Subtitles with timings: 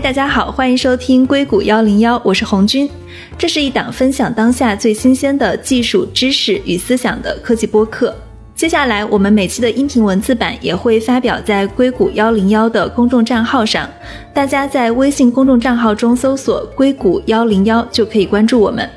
[0.00, 2.88] 大家好，欢迎收听硅谷幺零幺，我是红军。
[3.36, 8.14] 这是一档分享当下最新鲜的技术知识与思想的科技播客。
[8.54, 13.90] 接下来，我们每期的音频文字版也会发表在硅谷幺零幺的公众账号上，
[14.32, 18.88] 大家在微信公众账号中搜索“硅谷幺零幺”就可以关注我们。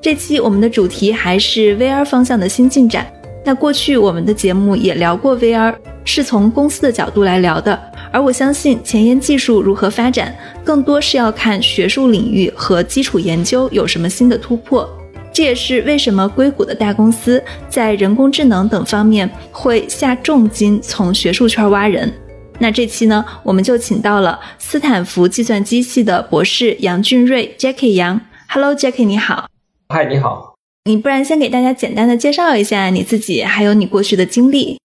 [0.00, 3.06] 这期我们的主题还是 VR 方向的新进展。
[3.44, 5.72] 那过去我们的节目也聊过 VR，
[6.04, 7.80] 是从公司的角度来聊的。
[8.12, 14.88] 而我相信前沿技术如何发展，更多是要看学术领域和基础研究有什么新的突破。
[15.32, 22.12] 这也是为什么硅谷的大公司在人工智能等方面会下重金从学术圈挖人。
[22.58, 28.20] 那这期呢，我们就请到了斯坦福计算机系的博士杨俊瑞 （Jackie 杨）。
[28.50, 29.46] Hello，Jackie，你好。
[29.88, 30.56] 嗨，你好。
[30.84, 34.78] 你不然先给大家简单的介绍一下你自己，还有你过去的经历。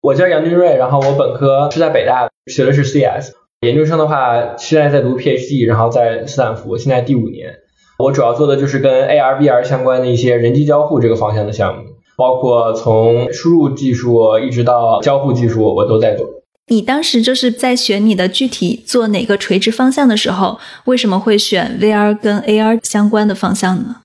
[0.00, 7.56] 我叫杨俊瑞，然后我本科是在北大学的是 CS，研究生的话现在在读 PhD，然后在斯坦福，现在第五年。
[7.98, 11.82] 我主要做的就是跟 AR、VR 相关的一些人机交互这个方向的项目，
[12.16, 16.24] 包括从输入技术一直到交互技术，我都在做。
[16.68, 23.96] 你当时就是在选你的具体做哪个垂直方向的时候，为什么会选 VR 跟 AR 相关的方向呢？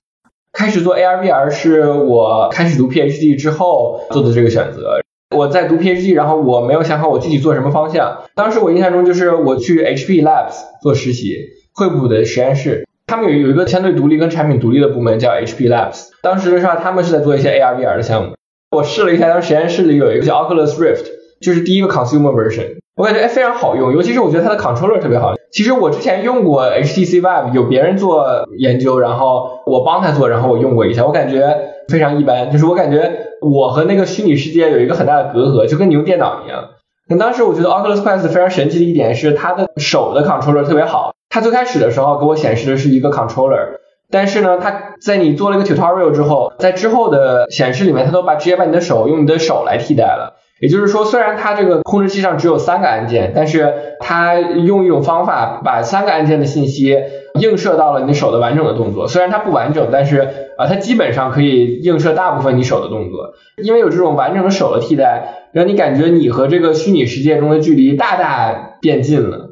[0.52, 5.03] 开始做 AR、VR 是我开始读 PhD 之后做的这个选择。
[5.34, 8.22] 我在读 PhD，然后我没有想好我具体做什么方向。
[8.34, 11.36] 当时我印象中就是我去 HP Labs 做实习，
[11.74, 16.08] 惠普的实验室，他们有有一个相对独立跟产品独立的部门叫 HP Labs。
[16.22, 18.34] 当时的话，他们是在做一些 AR、VR 的项目。
[18.70, 21.04] 我试了一下，当时实验室里有一个叫 Oculus Rift，
[21.40, 25.34] 就是第一个 consumer version，我感觉哎非常好用，尤其是我觉得它的 controller 特别好。
[25.52, 28.26] 其实我之前用过 HTC Vive，有别人做
[28.58, 31.56] 研究，然后我帮他做，然后我用过一下，我感觉
[31.88, 33.20] 非常一般，就是我感觉。
[33.40, 36.70] 我和那个虚拟世界有一个很大的隔阂，就跟你用电脑一样。
[37.10, 41.14] 那当时我觉得 Oculus Quest 非常神奇的一点是它的手的 controller 特别好。
[41.28, 50.36] 它最开始的时候给我显示的是一个 controller，但是呢，它在你做了一个 tutorial 之后，在之后的显示里面，它都把直接把你的手用你的手来替代了。
[50.60, 56.96] 也就是说，虽然它这个控制器上只有三个按键，但是它用一种方法把三个按键的信息
[57.40, 59.08] 映射到了你手的完整的动作。
[59.08, 60.18] 虽然它不完整，但是
[60.56, 63.34] 啊，它基本上可以映射大部分你手的动作。
[63.62, 69.50] 因为有这种完整的手的替代，让你感觉你和这个虚拟世界中的距离大大变近了。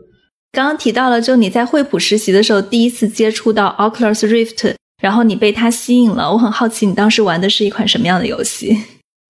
[0.53, 6.31] 刚刚提到了，就你在惠普实习的时候，第一次接触到 Oculus Rift，然后你被它吸引了。
[6.33, 8.77] 我很好奇，你当时玩的是一款什么样的游戏？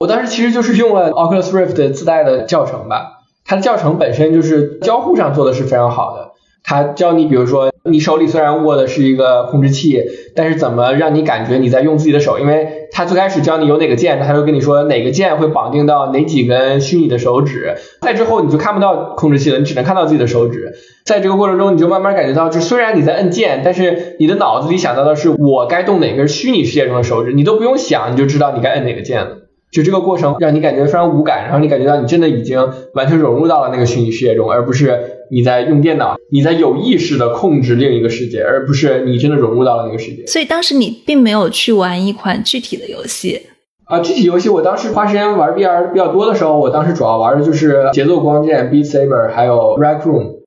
[0.00, 6.31] 我当时其实就是用了 Oculus Rift 自带的教程吧，它的教程本身就是交互上做的是非常好的。
[6.64, 10.02] 它教你，比如说你手里虽然握的是一个控制器，
[10.34, 12.38] 但是怎么让你感觉你在用自己的手？
[12.38, 17.74] 因为它最开始教你有哪个键，它会跟你说哪个键会绑定到哪几根虚拟的手指。
[18.00, 20.72] 再之后你就看不到控制器了，你只能看到自己的手指。
[21.04, 29.38] 在这个过程中，你就慢慢感觉到，就虽然你在摁键，但是你的脑子里想到的是我该动哪根虚拟世界中的手指，你都不用想，你就知道你该摁哪个键了。
[29.72, 40.26] 就这个过程让你感觉非常无感，然后你感觉到你真的已经完全融入到了那个虚拟世界中，而不是你在用电脑，你在有意识的控制另一个世界，而不是你真的融入到了那个世界。
[40.26, 43.40] 所以当时你并没有去玩一款具体的游戏
[43.86, 50.42] 啊，具体游戏我当时花时间玩 VR 比较多的时候，我当时主要玩的就是节奏光剑、Beat Saber 还有 Rec Room。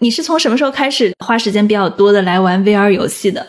[0.00, 3.46] 你是从什么时候开始花时间比较多的来玩 VR 游戏的？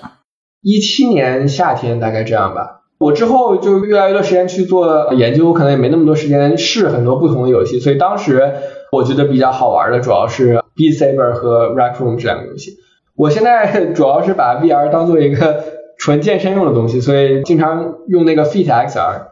[0.61, 2.83] 一七年夏天大概这样吧。
[2.99, 8.53] 我之后就越来越多时间去做研究，可能也没那么多时间试很多不同的游戏，所以当时
[8.91, 12.77] 我觉得比较好玩的主要是 Beat Saber 和 Rec Room 这两个游戏。
[13.17, 15.61] 我现在 主要是把 VR 当做一个
[15.97, 19.23] 纯健身用的东西，所以经常用那个 Fit XR。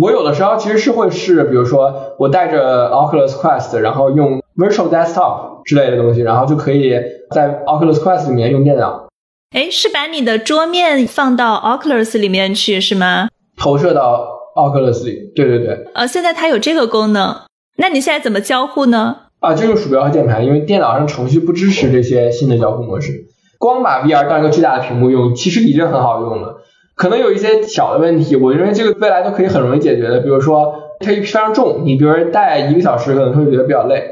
[0.00, 6.94] 我有的时候其实是会试，比如说我带着 Oculus Quest，然后用 Virtual Desktop 之类的东西，然后就可以
[7.32, 9.08] 在 Oculus Quest 里面用电脑。
[9.50, 13.28] 哎，是把你的桌面放到 Oculus 里面去是吗？
[13.58, 14.26] 投射到
[14.56, 15.84] Oculus 里，对对对。
[15.94, 17.36] 呃，现在它有这个功能，
[17.76, 19.16] 那你现在怎么交互呢？
[19.42, 23.24] 啊，就用鼠标和键盘，因为电脑上程序不支持这些新的交互模式。
[23.58, 26.62] 光把 VR 当一个巨大的屏幕用，其实已经很好用了。
[26.94, 30.20] 可能有一些小的问题，我认为这个未来都可以很容易解决的。
[30.20, 34.04] 比如说它一非常重，你比如说戴一个小时可能会觉得比较累。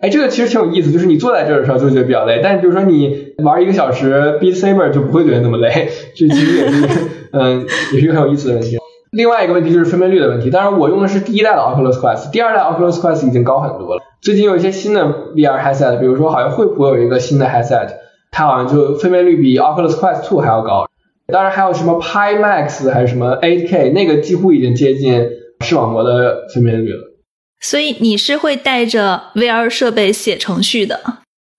[0.00, 6.88] 哎，这个其实挺有意思，就是你坐在这儿的时候就觉得比较累，但是比如说你玩一个小时 Beat Saber 就不会觉得那么累，这其实也是
[7.32, 8.78] 嗯，也是一个很有意思的问题。
[9.10, 14.02] 另外一个问题就是分辨率的问题，当然我用的是第一代的 Oculus Quest，第二代 Oculus Quest 已经高很多了。
[14.20, 15.04] 最近有一些新的
[15.34, 17.90] VR headset，比如说好像惠普有一个新的 headset，
[18.30, 20.86] 它好像就分辨率比 Oculus Quest Two 还要高。
[21.32, 25.28] 当然还有什么 Pimax 还是什么 8K，那个几乎已经接近
[25.60, 27.12] 视网膜的分辨率了。
[27.60, 31.00] 所以你是会带着 VR 设备写程序的？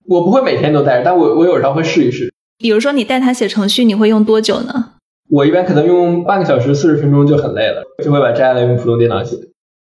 [0.07, 2.31] 我不会每天都带着，但我我有时候会试一试。
[2.57, 4.93] 比如说你带它写程序，你会用多久呢？
[5.29, 9.35] 我一般可能用半个小时、四十分钟就很累了，就会把摘下来用普通电脑写。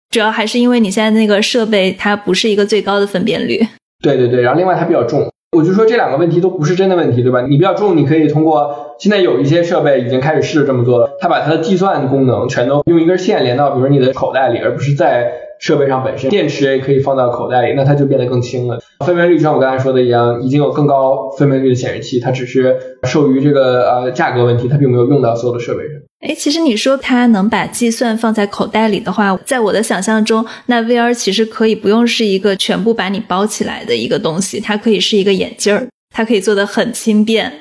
[0.09, 3.59] 主要还是因为你现在那个设备它不是一个最高的分辨率。
[4.01, 7.41] 对对对，然后另外它比较重，我就说这两个问题都不是真的问题，对吧？
[7.41, 15.31] 你比较重，你可以通过现在有一些设备已经开始试着这么做了，它把它的计算功能全都用一根线连到，比如你的口袋里，而不是在。
[15.61, 18.79] 设备上本身电池也可以放到口袋里，那它就变得更轻了。
[19.05, 25.98] 分辨率就像我刚才说的一样，已经有更高分辨率的显示器，它只是受于这个呃价格问题，它并没有用到所有的设备上。
[26.19, 37.59] 哎，其实你说它能把计算放在口袋里的话，在我的想象中，那 VR 其实可以不用是一个全部把你包起来的一个东西，它可以是一个眼镜儿，它可以做的很轻便。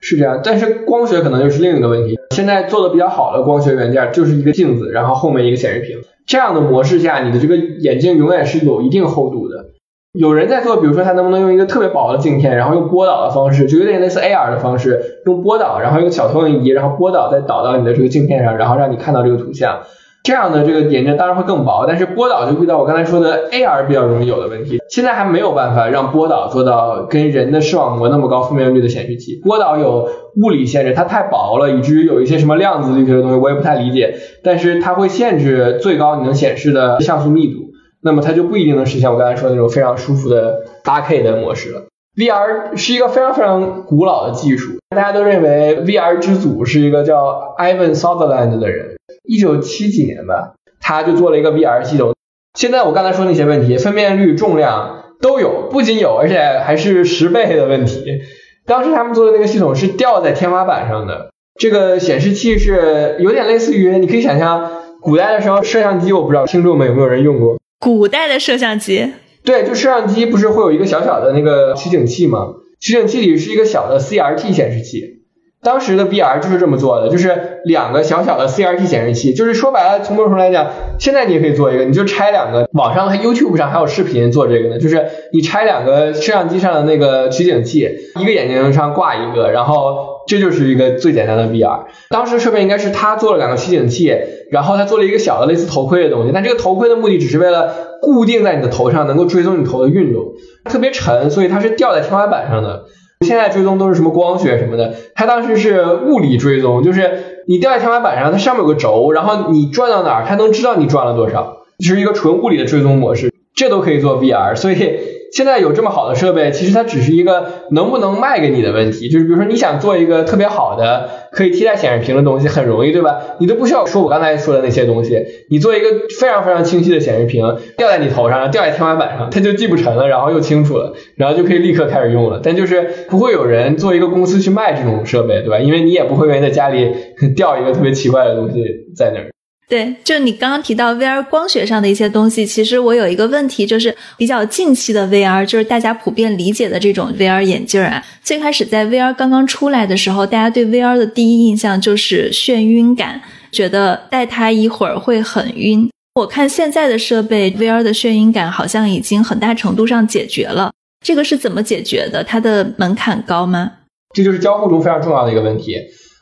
[0.00, 2.16] 是这样，但是光学可能又是另一个问题。
[2.34, 5.96] 现在做的比较好的光学元件就是一个镜子，然后后面一个显示屏。
[6.26, 9.66] 这样的模式下，你的这个眼镜永远是有一定厚度的。
[10.12, 19.82] 有人在做，比如说他能不能用一个特别薄的镜片，然后用波导的方式，就有点类似 AR 的方式，用波导，然后用小投影仪，然后波导再导到你的这个镜片上，然后让你看到这个图像。
[20.22, 24.78] 这样的这个眼镜当然会更薄，但是波导就遇到我刚才说的 AR 比较容易有的问题。
[24.90, 29.40] 现在还没有办法让波导做到跟人的视网膜那么高分辨率的显示器。
[29.42, 34.14] 波导有物理限制，它太薄了，以至于有一些什么量子力学的东西我也不太理解。
[34.42, 37.59] 但是它会限制最高你能显示的像素密度，
[38.02, 41.82] 那么它就不一定能实现我刚才说的那种非常舒服的 8K 的模式了。
[42.16, 48.96] VR 是一个非常非常古老的技术，大家都认为 VR 之祖是一个叫 Ivan Sutherland 的人。
[49.22, 52.14] 一九七几年吧，他就做了一个 VR 系统。
[52.58, 58.22] 现在我刚才说那些问题，分辨率、重量都有，不仅有，而且还是十倍的问题。
[58.66, 61.30] 当时他们做的那个系统是吊在天花板上的，
[61.60, 67.59] 这个显示器是有点类似于，你可以想象古代的时候摄像机，我不知道听众们有没有人用过。
[67.80, 69.10] 古代的摄像机？
[69.42, 72.54] 对，就摄像机不是会有一个小小的那个取景器吗？
[72.78, 75.19] 取景器里是一个小的 CRT 显示器。
[75.62, 80.68] 当时的 VR 就是这么做的，就是两个小小的 CRT 显示器，就是说白了，从某种程度来讲，
[80.98, 91.80] 现在你也可以做一个，你就拆两个，网上和 YouTube 上还有视频做这个呢，就是你拆两个摄像机上的那个取景器，一个眼睛上挂一个，然后这就是一个最简单的 VR。
[92.08, 94.16] 当时设备应该是他做了两个取景器，
[94.50, 100.24] 然后他做了一个小的类似头盔的东西，但这个头盔的目的只是为了固定在你的头上，能够追踪你头的运动，
[100.64, 102.86] 特别沉，所以它是吊在天花板上的。
[103.26, 115.09] 现在追踪都是什么光学什么的，它当时是物理追踪，就是你掉在天花板上，它上面有个轴，然后你转到哪儿，它能知道你转了多少，就是一个纯物理的追踪模式，这都可以做 VR，所以。
[115.32, 119.08] 现在有这么好的设备，其实它只是一个能不能卖给你的问题。
[119.08, 123.18] 就是比如说你想做一个特别好的可以替代显示屏的东西，很容易，对吧？
[123.38, 125.86] 你都不需要说我刚才说的那些东西，你做一个
[126.18, 132.40] 非常非常清晰的显示屏，掉在你头上，掉在天花板上，它就既不沉了，然后又清楚了，然后就可以立刻开始用了。
[132.42, 135.58] 但就是不会有人做一个公司去卖这种设备，对吧？
[135.58, 136.90] 因为你也不会愿意在家里
[137.36, 138.64] 掉一个特别奇怪的东西
[138.96, 139.30] 在那儿。
[139.70, 148.04] 对，就你刚刚提到 VR 光学上的一些东西，其实我有一个问题，就是比较近期的 VR，就是大家普遍理解的这种 VR 眼镜啊。
[148.20, 153.22] 最开始在 VR 刚刚出来的时候，大家对 VR 的第一印象就是眩晕感，
[153.52, 155.88] 觉得戴它一会儿会很晕。
[156.16, 160.72] 我看现在的设备，VR 的眩晕感好像已经很大程度上解决了。
[161.06, 162.24] 这个是怎么解决的？
[162.24, 163.70] 它的门槛高吗？
[164.12, 165.76] 这就是交互中非常重要的一个问题。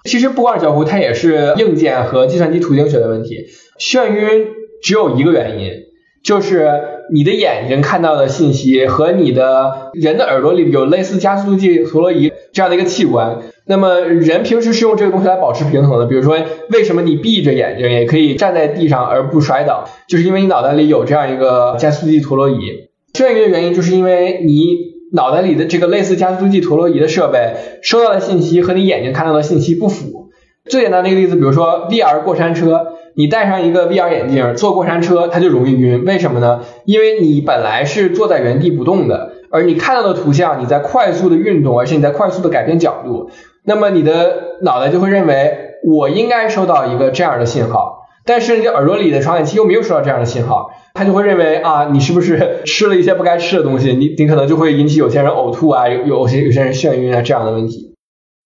[0.09, 3.47] 其实不光是交互，它也是硬件和计算机图形学的问题。
[3.79, 4.47] 眩晕
[4.83, 5.71] 只有一个原因，
[6.25, 6.73] 就是
[7.13, 13.39] 你的眼睛看到的信息和你的人的耳朵里有类似加速度计陀螺仪这样的一个器官。
[13.67, 16.07] 那么人平时是用这个东西来保持平衡的。
[16.07, 16.39] 比如说，
[16.71, 19.89] 为什么你闭着眼睛也可以站在地上而不摔倒？
[20.09, 22.57] 就是因为你脑袋里有这样一个加速度计陀螺仪。
[23.13, 24.88] 眩晕的原因就是因为你。
[25.13, 30.31] 脑袋里的这个类似加速度计陀螺仪的设备收到的信息和你眼睛看到的信息不符。
[30.67, 36.05] 最简单的一个例子，比如说 VR 过山车，你戴上一个 VR 眼镜坐过山车，它就容易晕。
[36.05, 36.61] 为什么呢？
[36.85, 43.31] 因为你本来是坐在原地不动的，而你看到的图像你在快速的运动，而且你在快速的改变角度，
[43.65, 48.07] 那么你的脑袋就会认为我应该收到一个这样的信号。
[48.27, 53.93] 但是你耳朵里的传感器又没有收到这样的信号，他就会认为啊，你是不是吃了一些不该吃的东西？
[53.93, 57.95] 你你可能就会引起有些人呕吐啊，有有些有些人眩晕啊这样的问题。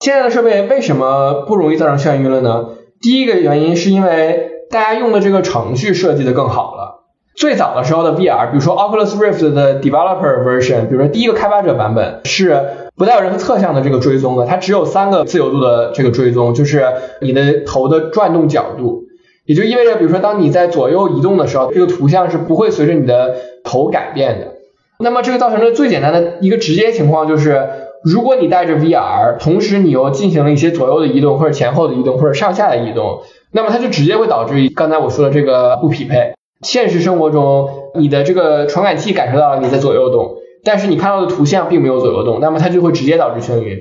[0.00, 2.66] 现在的设备为什么不容易造成眩晕了呢？
[3.00, 7.06] 第一个原因是因为大家用的这个程序设计的更好了。
[7.34, 12.62] 最早的时候的 VR，比如说 Oculus Rift 的 Developer Version，比如说第一个开发者版本是
[12.94, 16.84] 不带有任何侧向的这个追踪的，它只有三个自由度的这个追踪，就是
[17.22, 19.04] 你的头的转动角度。
[19.44, 24.54] 也就意味着，比如说，当你在左右移动的时候，这个图像是不会随着你的头改变的。
[25.00, 27.68] 那么这个造成的最简单的一个直接情况就是，
[28.04, 33.22] 如果你戴着 VR，同时你又进行了一些左右的移动，或者前后的移动，或者上下的移动，
[33.52, 36.34] 那么它就直接会导致刚才我说的这个不匹配。
[36.60, 43.78] 现实生活中，你的这个传感器感受到了你在左右动，但是你看到的图像并没有左右动，那么它就会直接导致眩晕。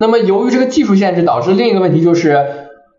[0.00, 2.44] 那么由于这个技术限制，导致另一个问题就是，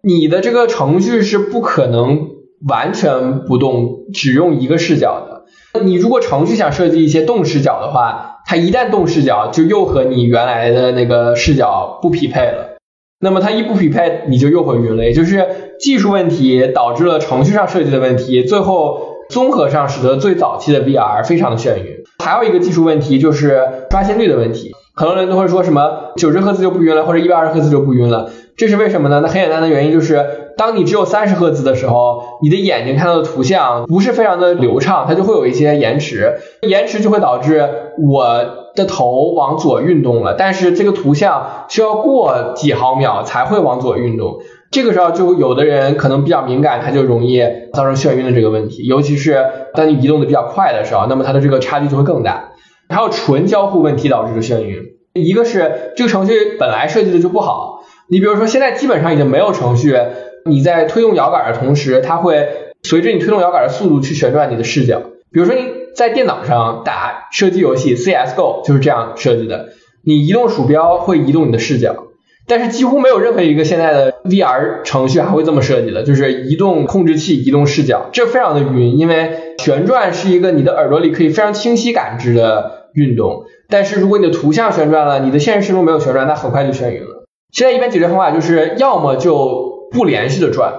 [0.05, 2.27] 你的这个程序是不可能
[2.69, 5.81] 完全不动，只用一个视角的。
[5.81, 12.77] 你如果程序想设计一些动视角的话，它一旦动视角就又和你原来的那个视角不匹配了。
[13.19, 15.03] 那么它一不匹配，你就又会晕了。
[15.03, 22.03] 也就是技术问题导致了程序上设计的问题，最后综合上使得最早期的 VR 非常的眩晕。
[22.23, 23.59] 还有一个技术问题就是
[23.89, 28.29] 刷新率的问题，很多人都会说什么九十赫兹就不晕了，或者一百二十赫兹就不晕了。
[28.57, 29.19] 这是为什么呢？
[29.21, 37.69] 那很简单的原因就是，当你只有三十赫兹的时候，你的眼睛看到的图像不是非常的流畅，它就会有一些延迟，延迟就会导致
[38.01, 44.39] 我的头往左运动了，但是这个图像需要过几毫秒才会往左运动，
[44.71, 47.43] 这个时候就有的人可能比较敏感，他就容易
[47.73, 52.51] 造成眩晕的这个问题，尤其是当你移动的比较快的时候，那么它的这个差距就会更大。
[52.87, 54.77] 还有纯交互问题导致的眩晕，
[55.13, 57.74] 一个是这个程序本来设计的就不好。
[58.07, 59.97] 你比如说，现在基本上已经没有程序，
[60.45, 62.47] 你在推动摇杆的同时，它会
[62.83, 65.01] 随着你推动摇杆的速度去旋转你的视角。
[65.31, 65.61] 比如说你
[65.95, 69.69] 在电脑上打射击游戏，CS:GO 就是这样设计的，
[70.03, 72.03] 你移动鼠标会移动你的视角。
[72.47, 87.14] 但是几乎没有任何一个现在的 VR 程序还会这么设计的，就是移动控制器移动视角，这非常的晕，因为旋转是一个你的耳朵里可以非常清晰感知的运动，但是如果你的图像旋转了，你的现实生活中没有旋转，那很快就眩晕了。
[87.55, 90.73] 现在一般解决方法就是要么就不连续的转，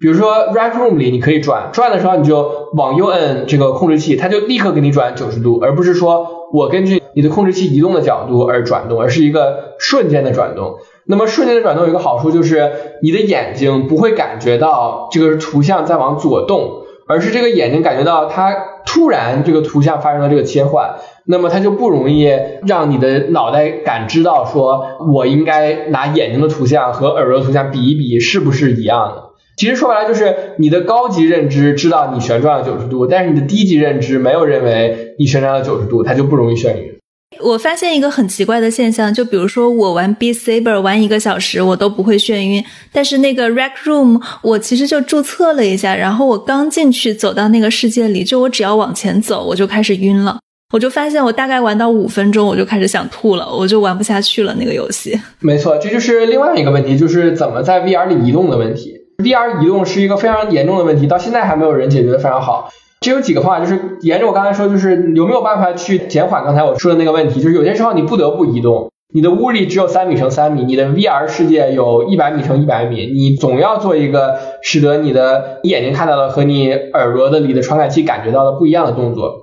[0.00, 10.78] 比如说 Rec Room 里你可以转，转的时候你就往右摁这个控制器，它就立刻给你转九十度，而不是说我根据你的控制器移动的角度而转动，而是一个瞬间的转动。
[11.04, 12.72] 那么瞬间的转动有一个好处就是
[13.02, 16.78] 你的眼睛不会感觉到这个图像在往左动。
[17.08, 18.54] 而是这个眼睛感觉到它
[18.86, 20.94] 突然这个图像发生了这个切换，
[21.24, 22.28] 那么它就不容易
[22.66, 29.22] 让你的脑袋感知到说，我应该拿眼睛的图像和耳朵的图像比一比是不是一样的。
[29.56, 36.98] 其实说白了就是你的高级认知知道你旋转了九十度，但是你的低级认知没有认为你旋转了九十度，它就不容易眩晕。
[37.40, 42.64] 我发现一个很奇怪的现象，就比如说我玩 B Saber 玩一个小时，我都不会眩晕。
[42.92, 50.38] 但是那个 Rec Room，我其实就注册了一下，然后我刚进去走到那个世界里，就我只要往前走，我就开始晕了。
[50.72, 55.16] 我就发现我大概玩到五分钟，我就开始想吐了，我就玩不下去了那个游戏。
[55.38, 58.94] 没错，这就是另外一个问题，就是怎么在 VR 里移动的问题。
[59.18, 62.70] VR 移动是一个非常严重的问题，到现在还没有人解决的非常好。
[63.00, 79.41] 这有几个方法，就是沿着我刚才说，就是有没有办法去减缓刚才我说的那个问题，就是有些时候你不得不移动，你的屋里只有三米乘三米，你的 VR 世界有一百米乘一百米，你总要做一个使得你的眼睛看到的和你耳朵的里的传感器感觉到的不一样的动作。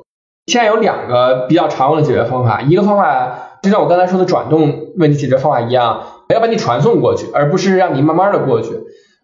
[0.49, 6.01] 现在有两个比较常用的解决方法，一个方法就像我刚才说的转动问题解决方法一样，
[6.33, 8.71] 要把你传送过去，而不是让你慢慢的过去。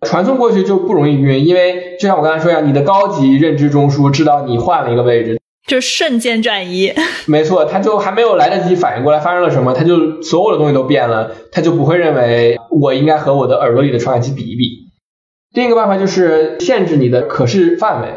[0.05, 6.93] 传送过去就不容易晕，因为就像我刚才说一样，你的高级认知中枢知道你换了一个位置，就瞬间转移。
[7.25, 14.85] 没错，他就还没有来得及反应过来发生了什么，他就所有的东西都变了，他就不会认为我应该和我的耳朵里的传感器比一比。
[15.55, 18.09] 另一个办法就是限制你的可视范围。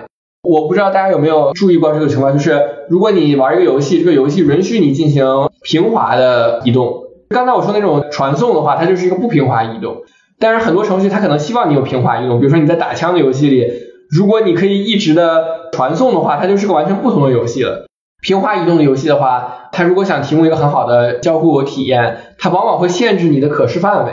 [0.42, 10.02] 我不知道大家有没有注意过这个情况，就是如果你玩一个游戏，这个游戏允许你进行平滑的移动，刚才我说那种传送的话，它就是一个不平滑移动。
[10.38, 13.66] 但是很多程序它可能希望你有平滑移动，比如说你在打枪的游戏里，
[14.10, 17.86] 如果你可以一直的传送的话，它就是个完全不同的游戏了。
[18.22, 24.12] 平滑移动的游戏的话，它如果想提供一个很好的交互体验，它往往会限制你的可视范围。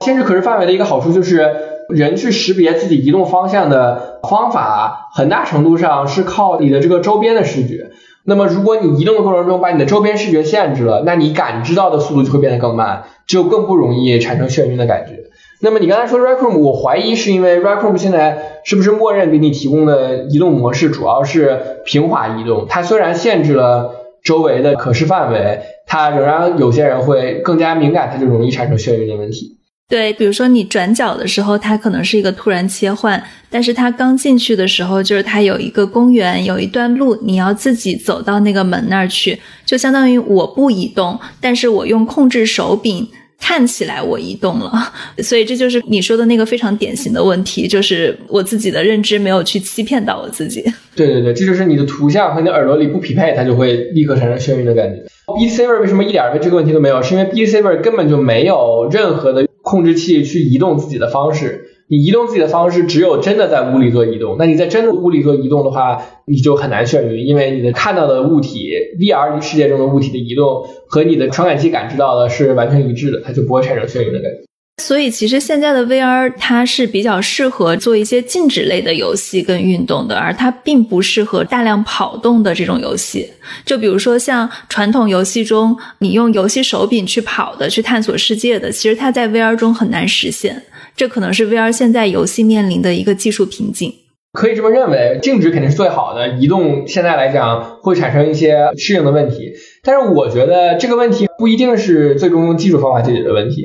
[0.00, 1.54] 限制可视范围的一个好处就是，
[1.88, 7.90] 人去识别自己移动方向的方法，很大程度上是靠你的这个周边的视觉。
[8.24, 15.30] 那么如果你移动的过程中把你的周边视觉限制了，那你感知到的速度就会变得更慢，就更不容易产生眩晕的感觉。
[15.60, 22.66] 那么你刚才说 Rec Room，我怀疑是因为 Rec Room 现在是不是默认给你提供的移动模式主要是平滑移动？
[22.68, 29.57] 它虽然限制了周围的可视范围，它仍然有些人会更加敏感，它就容易产生眩晕的问题。
[29.88, 43.08] 对，比如说你转角的时候，它可能是一个突然切换，但是它刚进去的时候，就是它有一个公园，有一段路，你要自己走到那个门那儿去，就相当于我不移动，但是我用控制手柄。
[43.40, 44.72] 看起来我移动了，
[45.22, 50.60] 所以这就是你说的那个非常典型的问题，就是我自己的认知没有去欺骗到我自己。
[50.96, 55.00] 对对对，这就是你的图像和你的耳朵里不匹配，它就会立刻产生眩晕的感觉。
[55.28, 57.00] BServer 为什么一点这个问题都没有？
[57.00, 61.66] 是因为 BServer 根本就没有任何的控制器去移动自己的方式。
[61.90, 64.36] 你移动自己的方式只有真的在屋里做移动。
[64.38, 74.47] 那你在真的屋里做移动的话，你就很难眩晕，因为你的看到的物体，VR 世界中的物体的移动和你的传感器感知到的是完全一致的，它就不会产生眩晕的感觉。
[74.78, 83.28] 所以其实现在的 VR 它是比较适合做一些静止类的游戏跟运动的，而它并不适合大量跑动的这种游戏。
[83.64, 90.62] 就比如说像传统游戏中，你用游戏手柄去跑的、去探索世界的，其实它在 VR 中很难实现。
[90.96, 93.92] 这可能是 VR 现在游戏面临的一个技术瓶颈。
[94.32, 99.54] 可以这么认为，静止肯定是最好的，移动现在来讲会产生一些适应的问题。
[99.82, 103.64] 但是我觉得这个问题不一定是最终用技术方法解决的问题。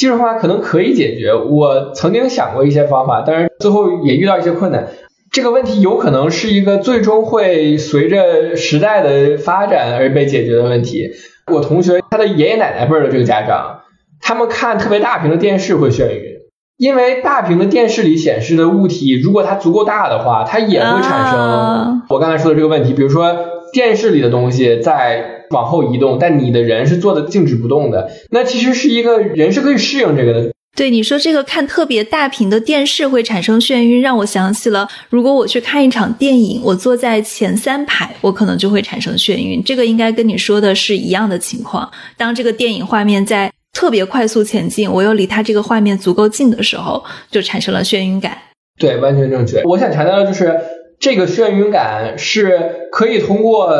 [0.00, 4.88] 技术方法可能可以解决，我曾经想过一些方法，但是最后也遇到一些困难。
[5.30, 11.10] 这个问题有可能是一个最终会随着时代的发展而被解决的问题。
[11.52, 13.80] 我同学他的爷爷奶奶辈的这个家长，
[14.22, 16.22] 他们看特别大屏的电视会眩晕，
[16.78, 22.94] 因为大屏的电视里显示的物体，如果它足够大的话，它也会产生我刚才说的这个问题。
[22.94, 23.36] 比如说
[23.72, 25.38] 电视里的东西在。
[25.50, 30.52] 往后移动，但你的人是坐的静止不动的，那其实是一个人是可以适应这个的。
[30.76, 39.60] 对你说这个看特别大屏的电视会产生眩晕，让我想起了如果我去看一场电影，我坐在前三排，我可能就会产生眩晕。
[39.64, 41.90] 这个应该跟你说的是一样的情况。
[42.16, 48.38] 当这个电影画面在特别快速前进，我又离它这个画面足够近的时候，就产生了眩晕感。
[48.78, 49.60] 对，完全正确。
[49.64, 50.56] 我想强调的就是，
[51.00, 53.72] 这个眩晕感是可以通过。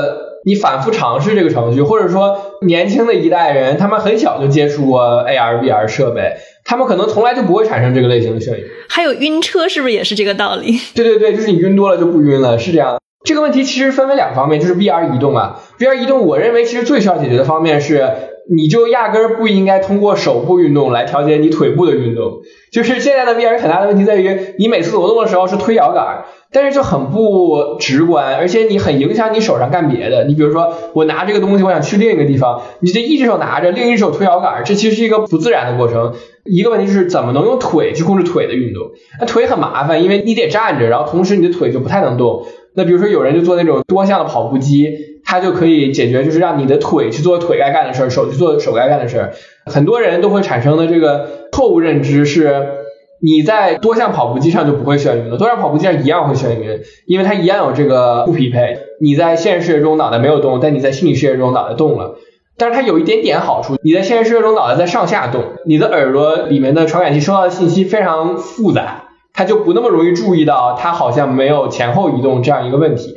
[0.42, 6.32] 你反复尝试这个程序，或者说年轻的一代人，他们很小就接触过 AR、VR 设备，
[6.64, 8.64] 他们可能从来就不会产生这个类型的眩晕。
[8.88, 10.78] 还有晕车，是不是也是这个道理？
[10.94, 12.98] 对对对，就是你晕多了就不晕了，是这样。
[13.22, 18.08] 这个问题其实分为两方面，就是 VR 移动啊，VR 移动，我认为其实最需要解决的方面是，
[18.50, 22.40] 你就压根儿不应该通过手部运动来调节你腿部的运动。
[22.72, 26.24] 就是现在的 VR 很大的问题在于，你每次挪动的时候是推摇杆。
[26.52, 30.24] 但是就很不直观，而且你很影响你手上干别的。
[30.24, 36.14] 你比如说，我拿这个东西，我想去另一个地方，你这一只手拿着，另一只手推摇杆，这其实是一个不自然的过程。
[36.44, 38.90] 一个问题就是怎么能用腿去控制腿的运动？
[39.20, 42.44] 那腿很麻烦，因为你得站着，然后同时你的腿就不太能动。
[42.74, 44.92] 那比如说有人就做那种多项的跑步机，
[45.24, 49.32] 它就可以解决，就是让你的腿去做腿该干的事儿，手去做手该干的事儿。
[49.66, 52.79] 很多人都会产生的这个错误认知是。
[53.22, 58.78] 你在多项跑步机上就不会眩晕了，多项跑步机上一样会眩晕，因为它一样有这个不匹配。
[59.00, 62.18] 你在现实世界中脑袋没有动，但你在虚拟世界中脑袋动了。
[62.56, 73.14] 但是它有一点点好处，你在现实世界中脑袋在上下动，你的耳朵里面的传感器收到的信息非常复杂，它就不那么容易注意到它好像没有前后移动这样一个问题。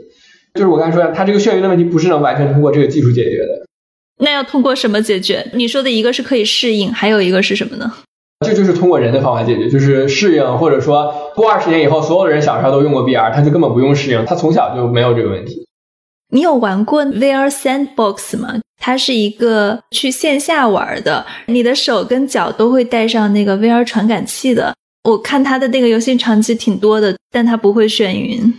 [0.53, 3.65] 就是我刚才说的，它这个眩晕的问题不是能完全通过这个技术解决的。
[4.19, 5.45] 那要通过什么解决？
[5.53, 7.91] 你说的一个是可以适应，还有一个是什么呢？
[8.43, 15.65] 这就是通过人的方法解决，就是适应，或者说过二十年以后，所有的人小时候都用过 VR，他就根本不用适应，他从小就没有这个问题。
[16.31, 18.59] 你有玩过 VR Sandbox 吗？
[18.81, 24.73] 它是一个去线下玩的，你的手跟脚都会带上那个 VR 传感器的。
[25.09, 28.53] 我看它的那个游戏场景挺多的，但它不会眩晕。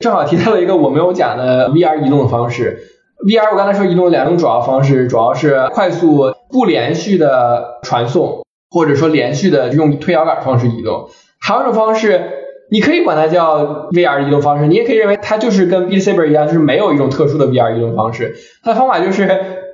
[0.00, 2.78] 正好提到了一个我没有讲的 VR 移动的方式。
[3.26, 8.40] VR 我刚才说移动两种主要方式，主要是快速不连续的传送。
[8.70, 11.08] 或者说连续的用推摇杆方式移动，
[11.40, 12.20] 还有一种方式，
[12.70, 18.36] 你可以管它叫 VR 移动方式，你也可以认为它就是跟 b e a Saber 一样，就是没有一种特殊的 VR 移动方式。
[18.62, 19.28] 它的方法就是，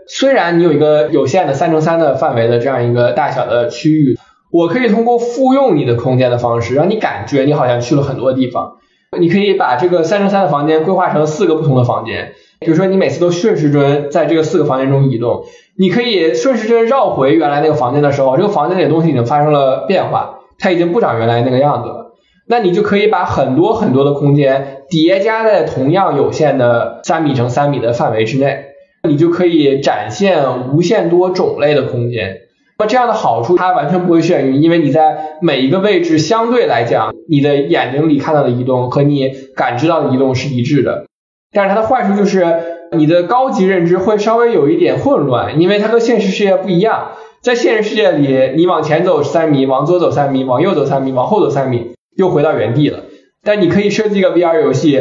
[0.06, 4.16] 虽然你有一个有限的三乘三的范围的这样一个大小的区域，
[4.52, 8.76] 我可以通过复用你的空间的方式，让你感觉你好像去了很多地方。
[9.18, 15.44] 你可以把这个三乘三的房间规划成四个不同的房间，比如说你每次都顺时针在这个四个房间中移动。
[15.76, 22.14] 你可以顺时针绕回原来那个房间的时候，这个房间里的东西已经发生了变化，它已经不长原来那个样子了。
[22.46, 28.66] 那你就可以把很多很多的空间叠加在同样有限的三米乘三米的范围之内，
[29.08, 32.42] 你就可以展现无限多种类的空间。
[32.78, 41.06] 那这样的好处，它完全不会眩晕，因为你在每一个位置相对来讲，你的眼睛里看到的移动和你感知到的移动是一致的。
[41.52, 42.73] 但是它的坏处就是。
[42.96, 47.12] 你的高级认知会稍微有一点混乱，因为它和现实世界不一样。
[47.42, 53.00] 在现实世界里，你往前走三米，往左走三米，往右走三米，往后走三米，又回到原地了。
[53.44, 54.98] 但你可以设计一个 VR 游戏，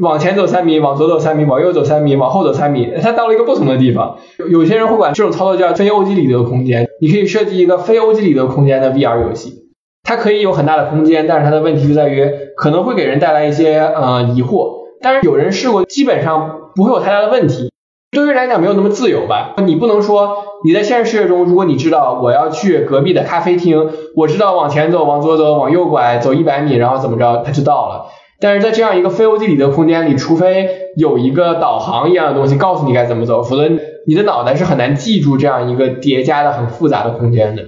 [0.00, 4.18] 往前走三米，往左走三米，往右走三米，往后走三米，它到了一个不同的地方。
[4.50, 6.86] 有些人会管这种操作叫非欧几里得空间。
[7.00, 9.70] 你可以设计一个非欧几里得空间的 VR 游戏。
[10.02, 14.79] 它可以有很大的空间，但是它的问题就在于可能会给人带来一些呃疑惑。
[15.02, 17.70] 但是有人试过，基本上不会有太大的问题。
[18.12, 19.54] 对于来讲没有那么自由吧？
[19.64, 28.06] 你不能说你在现实世界中，如果你知道我要去隔壁的咖啡厅，我知道往前走、往左走、往右拐，走一百米，然后怎么着，它就到了。
[28.40, 33.68] 但是在这样一个非欧几里得空间里，除非有一个导航一样的东西告诉你该怎么走，否则
[34.06, 37.62] 你的脑袋是很难记住这样一个叠加的很复杂的空间的。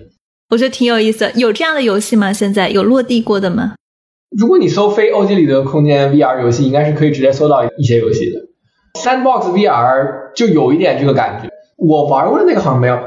[0.51, 2.33] 我觉得挺有意思，有这样的游戏吗？
[2.33, 3.75] 现在有落地过的吗？
[4.39, 8.41] 如果你搜非欧几里得空间 VR 游戏，应该是可以直接搜到一些游戏的。
[8.99, 12.99] Sandbox VR 就有一点这个感觉，我玩过的那个好像没有。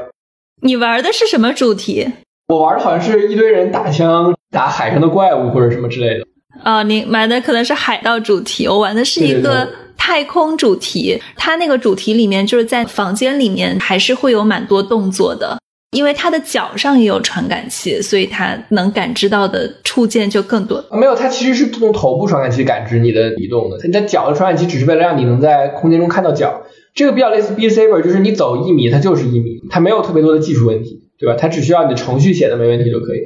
[0.62, 2.08] 你玩的是什么主题？
[2.48, 6.24] 我玩的好像是一堆人打枪打海上的怪物或者什么之类的。
[6.64, 11.20] 哦，你玩的可能是海盗主题，我玩的是一个太空主题。
[11.36, 15.58] 它那个主题里面就是在房间里面还是会有蛮多动作的。
[15.92, 20.84] 因为它的脚上也有传感器，所以它能感知到的触键就更多。
[20.92, 23.78] 没有，它其实是用头部传感器感知你的移动的。
[23.78, 26.62] 它的脚的传感器只是为了让你能在空间中看到脚。
[26.94, 31.36] 这个比较类似 Beat Saber，就是你走一米，它就是一米，它没有特别多的技术问题，对吧？
[31.38, 33.20] 它只需要你的程序写的没问题就可以。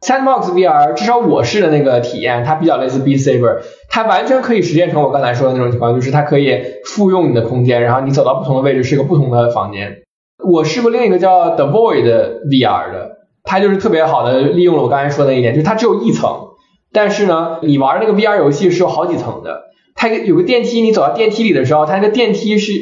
[0.00, 10.01] Sandbox VR，至少我试的那个体验，它比较类似 Beat Saber，它完全可以实现成我刚才说的那种情况，就是它可以复用你的空间，然后你走到不同的位置是一个不同的房间。
[10.44, 16.48] 我试过另一个叫 The Void VR 的，它就是特别好的利用了我刚才说的一点，就是它只有一层，
[16.92, 19.70] 但是呢，你玩那个 VR 游戏是有好几层的。
[19.94, 22.72] 它有个电梯，你走到电梯里的时候，它那个电梯是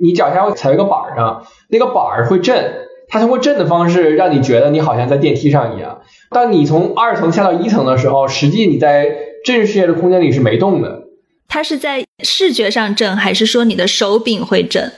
[0.00, 6.00] 你脚下会踩一个板上，那个板儿会震，它通过震的方式让你觉得你好像在电梯上一样。
[6.30, 9.10] 当你从二层下到一层的时候，实际你在
[9.44, 11.02] 真实世界的空间里是没动的。
[11.48, 14.92] 它是在视觉上震，还是说你的手柄会震？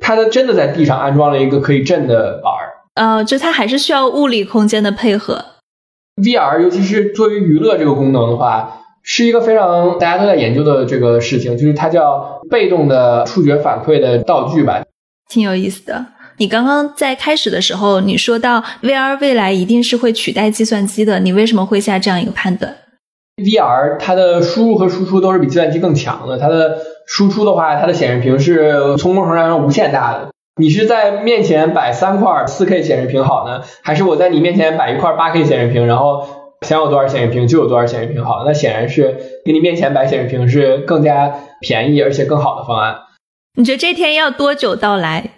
[0.00, 5.44] 它的真的在地上安装了一个可以震的板儿，呃，就它还是需要物理空间的配合。
[6.16, 14.82] VR 尤其是作为娱乐这个功能的话，是一个非常大家都在研究的这个事情，就是它叫被动的触觉反馈的道具吧，
[15.30, 16.04] 挺有意思的。
[16.38, 22.74] 你刚刚在开始的时候，你说到 VR 未来一定是会取代计算机的，你为什么会下这样一个判断
[23.40, 26.78] ？VR 它的输入和输出都是比计算机更强的，它的。
[27.12, 30.30] 输出的话，它的显示屏是从某种程度上说无限大的。
[30.60, 36.24] 你是在面前摆三块 4K 显示屏好呢，还是我在你面前摆一块 8K 显示屏，然后
[36.60, 38.44] 想有多少显示屏就有多少显示屏好？
[38.46, 42.96] 那显然是给你面前摆显示屏是更加便宜而且更好的方案。
[43.56, 45.30] 你觉得这天要多久到来？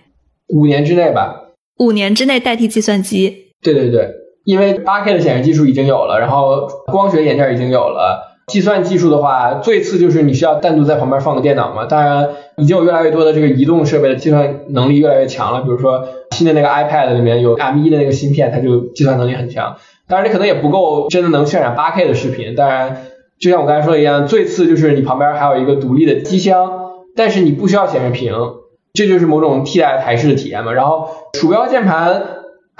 [0.48, 1.54] 五年之内吧。
[1.78, 3.52] 五年之内代替计算机？
[3.62, 4.10] 对对对，
[4.44, 8.30] 因为 8K 的显示技术已经有了，然后光学眼镜已经有了。
[8.48, 11.86] 计算技术的话，最次就是你需要单独在旁边放个电脑嘛。
[11.86, 15.62] 当然，已经有越来越多的这个移动设备的计算能力越来越强了。
[15.62, 19.76] 比如说新的那个 iPad 里面有 M1 的那个芯片，它就计算能力很强。
[20.08, 22.56] 当然，你可能也不够真的能渲染 8K 的视频。
[22.56, 23.06] 当然，
[23.38, 28.34] 就像我刚才说的一样，最次就是你旁边还有一个独立的机箱，但是你不需要显示屏，
[28.92, 30.72] 这就是某种替代台式的体验嘛。
[30.72, 32.22] 然后鼠标键盘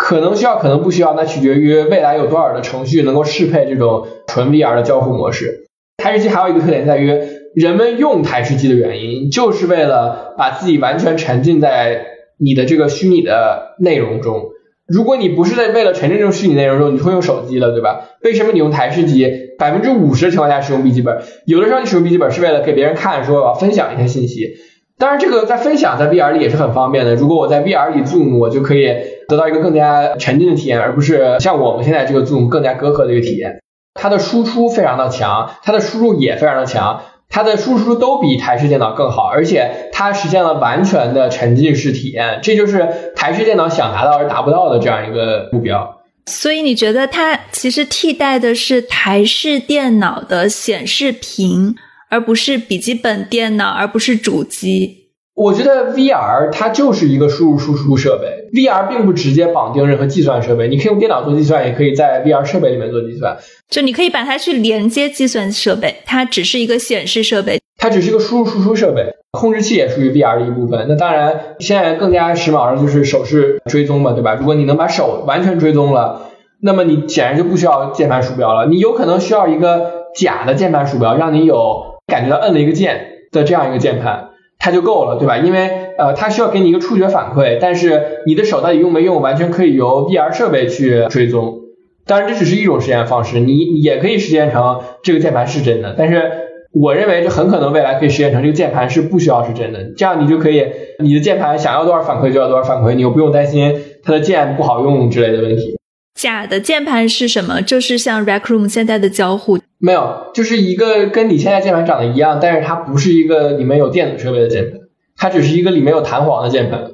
[0.02, 4.08] 可能需要，可能不需要，那取决于未来有多少的程序能够适配这种。
[4.26, 7.16] 纯 VR 的交互模式，台式机还有一个特点在于，
[7.54, 14.50] 人们用台式机的原因，就是为了把自己完全沉浸在你的这个虚拟的内容中。
[14.88, 18.08] 如果你不是在为了沉浸这种虚拟内容中，你会用手机了，对吧？
[18.24, 19.30] 为什么你用台式机？
[19.56, 24.54] 百分之五十的情况下使用笔记本，有的时候你使用笔记本是为了给别人看，说我要分享一些信息。
[24.98, 27.16] 当然，这个在分享在 VR 里也是很方便的。
[27.16, 28.86] 如果我在 VR 里 Zoom，我就可以
[29.28, 33.60] 得到一个更加沉浸的体验，而不是像我们现在这个 Zoom 更加隔阂的一个体验。
[33.94, 45.98] 它的输出非常的强，它的输入也非常的强，它的输出都比台式电脑更好，而且它实现了完全的沉浸式体验，这就是台式电脑想达到而达不到的这样一个目标。
[46.26, 51.74] 所以你觉得它其实替代的是台式电脑的显示屏，
[52.08, 55.01] 而不是笔记本电脑，而不是主机。
[55.34, 63.36] 我觉得 VR 它就是一个输入输出设备，VR 并不直接绑定任何计算设备，你可以用电脑做计算，也可以在 VR 设备里面做计算。
[63.70, 69.14] 就你可以把它去连接计算设备，它只是一个显示设备，它只是一个输入输出设备。
[69.32, 70.84] 控制器也属于 VR 的一部分。
[70.86, 74.34] 那当然，现在更加时髦的就是手势追踪嘛，对吧？
[74.34, 78.66] 如果你能把手完全追踪了，那么你显然就不需要键盘鼠标了。
[78.66, 84.31] 你有可能需要一个假的键盘鼠标，让你有感觉到摁了一个键的这样一个键盘。
[84.62, 85.38] 它就够了，对吧？
[85.38, 91.58] 因为呃，它需要给你一个触觉反馈，但是你的手到底用没用，完全可以由 VR 设备去追踪。
[92.06, 95.96] 当然，这只是一种实验方式，你也可以实现成这个键盘是真的。
[95.98, 96.30] 但是
[96.72, 100.64] 我认为这很可能未来可以实现成这个键盘是不需要是真的，这样你就可以
[101.00, 105.76] 你的键盘想要多少反馈就要多少反馈，你又不用担心它的键不好用之类的问题。
[106.14, 107.60] 假的键盘是什么？
[107.62, 114.80] 就是像 Rec Room 现在的交互，没有，就是一个跟你现在键盘长得一样，但是它不是一个里面有电子设备的键盘，
[115.16, 116.90] 它只是一个里面有弹簧的键盘。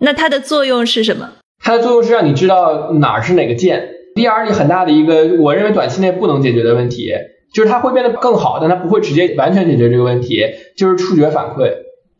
[0.00, 1.30] 那它的作用是什么？
[1.62, 3.88] 它的作用是让你知道哪儿是哪个键。
[4.14, 7.12] VR 里很大的一个，我认为短期内不能解决的问题，
[7.54, 10.44] 就是它会变得更好，但它不会直接完全解决这个问题，
[10.76, 11.72] 就是触觉反馈。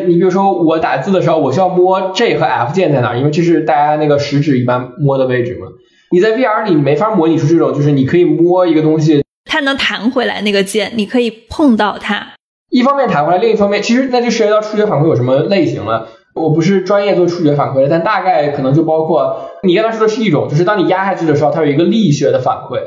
[0.07, 5.67] 你比如说我打字的时候，我需要摸 J 和 F 键在哪儿，因为这是大家那个食指一般摸的位置嘛。
[6.11, 12.35] 你在 VR 里你没法模拟出这种，就是你可以摸一个东西，它能弹回来那个键，你可以碰到它。
[12.71, 16.09] 一方面弹回来，另一方面其实那就涉及到触觉反馈有什么类型了。
[16.35, 22.79] 我不是专业做触觉反馈的，但大概可能就包括你刚才说的是一种，就是当你压下去的时候，它有一个力学的反馈；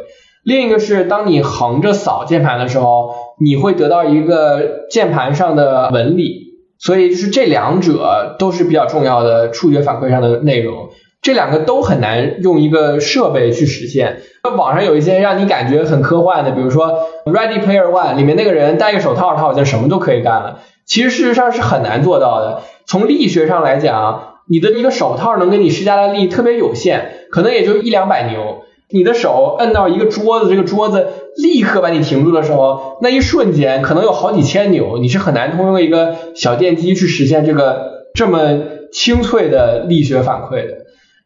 [0.44, 6.52] 另一个是当你横着扫键盘的时候，你会得到一个键盘上的纹理。
[6.80, 10.90] 所以就是这两者都是比较重要的触觉反馈上的内容。
[11.22, 14.22] 这两个都很难用一个设备去实现。
[14.44, 16.88] 那网上有一些让你感觉很科幻的，比如说
[17.32, 20.60] 《Ready Player One》里面那个人戴个手套，他好像什么都可以干了。
[20.86, 22.64] 其实事实上是很难做到的。
[22.88, 28.64] 从力学上来讲，你的一个手套能给你施加的力特别有限，可能也就一两百牛。
[28.90, 31.08] 你的手摁到一个桌子，这个桌子
[31.38, 38.60] 立刻把你停住的时候，那一瞬间可能有好几千牛，你是很难通过一个小电机去实现这个这么
[38.92, 40.81] 清脆的力学反馈的。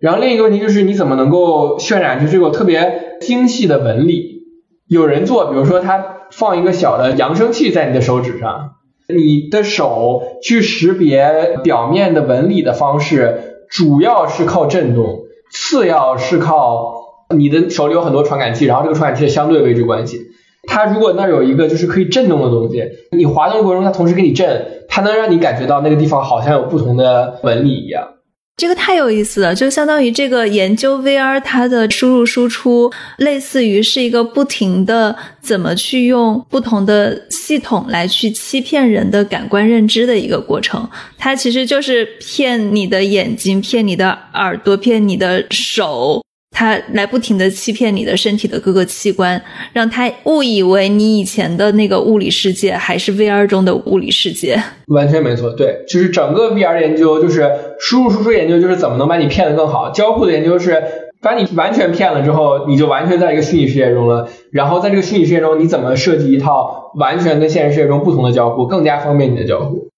[0.05, 4.43] 然后另一个问题就是你怎么能够渲染出这个特别精细的纹理？
[4.87, 8.73] 有人做，比如说他放一个小的扬声器在你的手指上，
[9.09, 16.93] 你的手去识别表面的纹理的方式，主要是靠震动，次要是靠
[17.35, 20.19] 你的手里有很多传感器，然后这个传感器的相对位置关系。
[20.67, 28.09] 它如果那儿有一个就是可以震动的东西，你滑动过程中它同时给你震，它能让你感觉到那个地方好像有不同的纹理一样。
[28.57, 40.89] 这个太有意思了，就相当于这个研究 VR 它的输入输出，类似于是一个不停的怎么去用不同的系统来去欺骗人的感官认知的一个过程。
[41.17, 46.23] 它其实就是骗你的眼睛，骗你的耳朵，骗你的手。
[46.57, 49.39] 它来不停的欺骗你的身体的各个器官，
[49.73, 54.57] 让他误以为你以前的那个物理世界还是 VR 中的物理世界。
[54.87, 59.89] 完全没错，对，就是整个 VR 研究，就是输入输出研究，就是怎么能把你骗得更好。
[59.89, 60.81] 交互的研究是
[61.21, 64.29] 把你完全骗了之后，你就完全在一个虚拟世界中了。
[64.53, 69.89] 然后在这个虚拟世界中，你怎么设计一套完全跟现实世界中不同的交互，更加方便你的交互？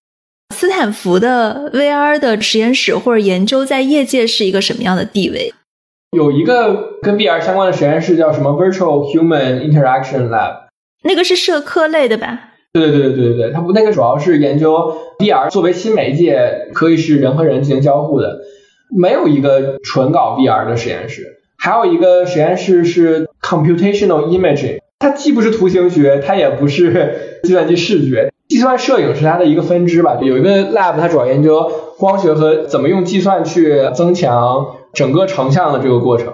[0.56, 5.54] 斯坦福的 VR 的实验室或者研究在业界是一个什么样的地位？
[6.18, 10.64] 有一个跟 VR 相关的实验室叫什么 Virtual Human Interaction Lab，
[11.04, 12.40] 那个是社科类的吧？
[12.74, 18.40] 对对对对对对，它不那个主要是研究 VR 作为新媒介可以是人和人进行交互的，
[18.90, 30.18] 没有一个纯搞 VR 的实验室，还有一个实验室是 Computational Imaging，它既不是图形学，它也不是计算机视觉，计算摄影是它的一个分支吧。
[30.20, 34.66] 有一个 lab，它主要研究光学和怎么用计算去增强。
[34.94, 36.34] 整个成像的这个过程，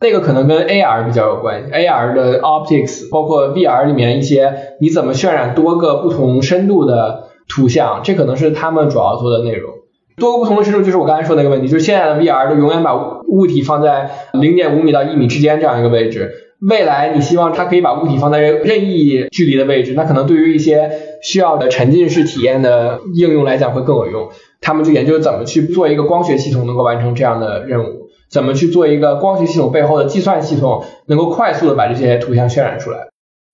[0.00, 9.72] 那个可能跟 AR 比较有关系，AR 的 optics，包括 VR 里面一些你怎么渲染多个不同深度的图像，这可能是他们主要做的内容。
[10.16, 12.94] 多个不同的深度就是我刚才说那个问题，就是现在的 VR 都永远把
[13.26, 16.30] 物体放在零点五米到一米之间这样一个位置，
[16.60, 20.90] 未来你希望它可以把物体放在任意距离的位置，那可能对于一些
[21.24, 24.28] 需要的沉浸式体验的应用来讲会更有用。
[24.60, 33.08] 他们就研究怎么去做一个光学系统能够完成这样的任务，怎么去做一个光学系统背后的计算系统能够快速的把这些图像渲染出来。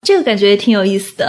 [0.06, 1.26] 这个感觉也挺有意思的。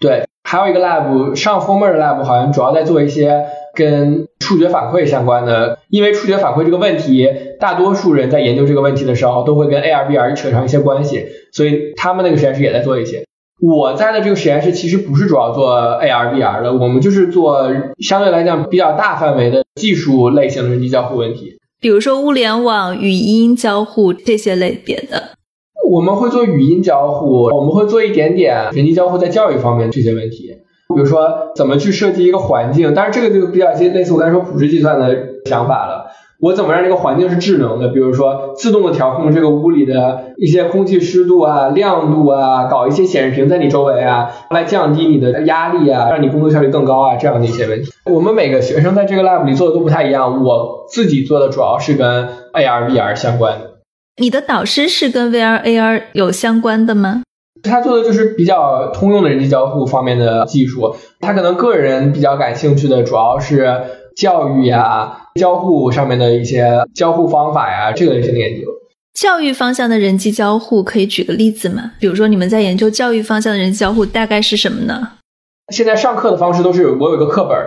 [0.00, 7.28] 对，还有一个 lab 上封面的 lab 好像主要在做一些跟触觉反馈相关的，因为触觉反馈这个问题，
[7.60, 13.24] 大多数人在研究这个问题的时候都会跟 AR、VR 扯上一些关系，所以他们那个实验室也在做一些。
[13.64, 17.70] 我在的这个实验室其实不是主要做 AR VR 的，我们就是做
[18.00, 25.22] 相对来讲比较大范围的技术类型的人机交互问题，比如说物联网、语音交互这些类别的。
[25.88, 30.48] 我们会做语音交互，我们会做一点点人机交互在教育方面这些问题，
[30.92, 36.10] 比如说怎么去设计一个环境，但是这个就比较接类似我刚才说普适计算的想法了。
[36.42, 37.86] 我怎么让这个环境是智能的？
[37.86, 47.92] 比如说自动的调控这个屋里的一些空气湿度啊、亮度啊，搞一些显示屏在你周围啊，来降低你的压力啊，让你工作效率更高啊，这样的一些问题。
[48.06, 50.44] 我们每个学生在这个 lab 里做的都不太一样。
[50.44, 53.70] 我自己做的主要是跟 AR、VR 相关的。
[54.20, 57.22] 你的导师是跟 VR、AR 有相关的吗？
[57.62, 60.96] 他做的就是比较通用的人机交互方面的技术。
[61.20, 63.80] 他可能个人比较感兴趣的主要是
[64.16, 68.66] 教育呀、交互上面的一些交互方法呀，这个类型的研究。
[69.14, 71.92] 教育方向的人机交互可以举个例子吗？
[72.00, 75.08] 比如说你们在研究教育方向的人机交互，大概是什么呢？
[75.72, 77.58] 现在上课的方式都是我有一个课本，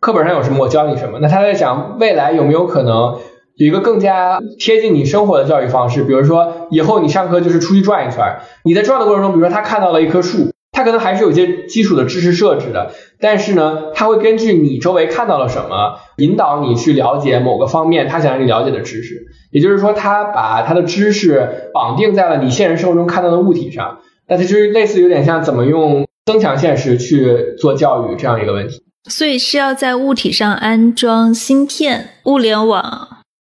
[0.00, 1.18] 课本上有什么我教你什么。
[1.20, 3.18] 那他在讲未来有没有可能
[3.56, 6.02] 有一个更加贴近你生活的教育方式？
[6.04, 10.50] 比如说以后你上课就是出去转一圈，你在转的过程中，比如说他看到了一棵树。
[10.76, 12.90] 他可能还是有一些基础的知识设置的，
[13.24, 19.28] 但是呢，它会根据你周围看到了什么，引导你去了解某个方面他想让你了解的知识。
[19.50, 24.00] 也就是说，它把它的知识绑定在了你现实生活中看到的物体上。
[24.28, 28.82] 那它就是类似有点像怎么用增强现实去做教育这样一个问题。
[29.08, 33.08] 所以是要在物体上安装芯片、物联网？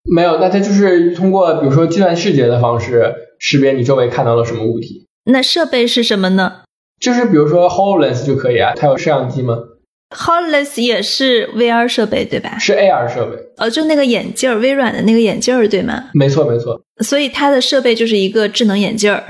[0.09, 5.05] 没有，那它就是通过比如说计算视觉的方式识别你周围看到了什么物体。
[5.25, 6.61] 那设备是什么呢？
[6.99, 9.57] 就是比如说 Hololens 就可以啊，它有摄像机吗
[10.09, 12.57] ？Hololens 也是 VR 设备对吧？
[12.59, 16.05] 是 AR 设备，呃，就那个眼镜儿，微软的那个眼镜儿对吗？
[16.13, 16.81] 没错没错。
[17.03, 19.23] 所以它的设备就是一个智能眼镜儿。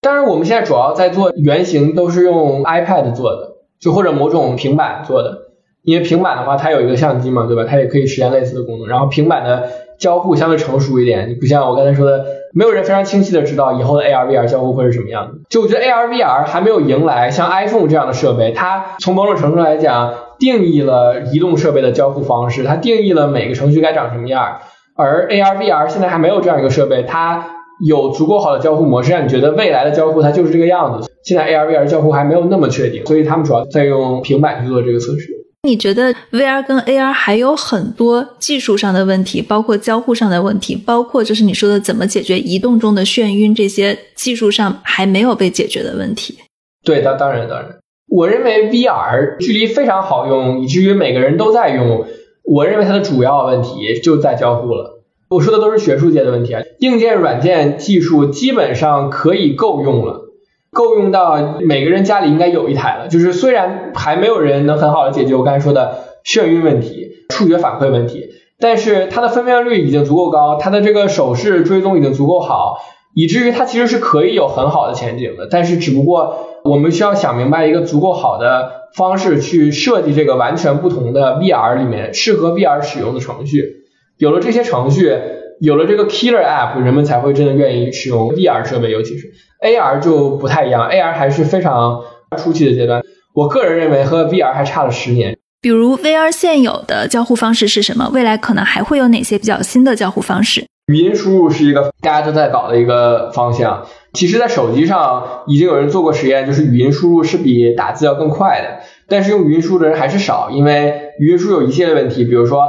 [0.00, 5.48] 当然，我们现在主要在做原型，都是用 iPad 做的，就或者某种平板做的。
[5.82, 7.64] 因为平板的话，它有一个相机嘛，对吧？
[7.68, 8.86] 它也可以实现类似的功能。
[8.88, 12.24] 然后平板的交互相对成熟一点，你不像我刚才说的。
[12.52, 15.34] 没有人非常清晰的知道以后的 AR VR 交互会是什么样的。
[15.48, 24.58] 就我觉得 AR VR 还没有迎来像 iPhone 这样的设备，它从某种程度来讲定义了移动设备的交互方式，它定义了每个程序该长什么样。
[24.96, 27.46] 而 AR VR 现在还没有这样一个设备，它
[27.86, 31.10] 有足够好的交互模式，让你觉得未来的交互它就是这个样子。
[31.22, 35.39] 现在 AR VR 交互还没有那么确定，所以他们主要在用平板去做这个测试。
[35.62, 46.38] 你觉得 VR 跟 AR 还有很多技术上的问题，包括交互上的问题，包括就是你说的怎么解决移动中的眩晕这些技术上还没有被解决的问题。
[46.82, 52.06] 对，当当然当然，我认为 VR 距离非常好用，以至于每个人都在用。
[52.42, 55.02] 我认为它的主要问题就在交互了。
[55.28, 60.29] 我说的都是学术界的问题啊，硬件、软件技术基本上可以够用了。
[60.72, 68.28] 够用到每个人家里应该有一台了，就是虽然还没有人能很好的解决我刚才说的眩晕问题、触觉反馈问题，
[68.60, 72.78] 但是它的分辨率已经足够高，它的这个手势追踪已经足够好，
[73.14, 75.48] 以至于它其实是可以有很好的前景的。
[75.50, 83.84] 但是只不过我们需要想明白一个足够好的方式去设计这个完全不同的 VR 里面适合 VR 使用的程序，
[84.18, 85.18] 有了这些程序。
[85.60, 89.30] 有了这个 killer app，人们才会真的愿意使用 VR 设备，尤其是
[89.62, 92.02] AR 就不太一样，AR 还是非常
[92.38, 93.02] 初期的阶段。
[93.34, 95.36] 我个人认为和 VR 还差了十年。
[95.60, 98.10] 比如 VR 现有的交互方式是什么？
[98.14, 100.64] 未来可能还会有哪些比较新的交互方式？
[100.86, 103.86] 语音输入是一个大家都在搞的一个方向。
[104.14, 112.62] 其实，在手机上已经有人做过实验，就是语音输入是比打字要更快的，但是用语音输入的人还是少，因为语音输入有一系列问题，比如说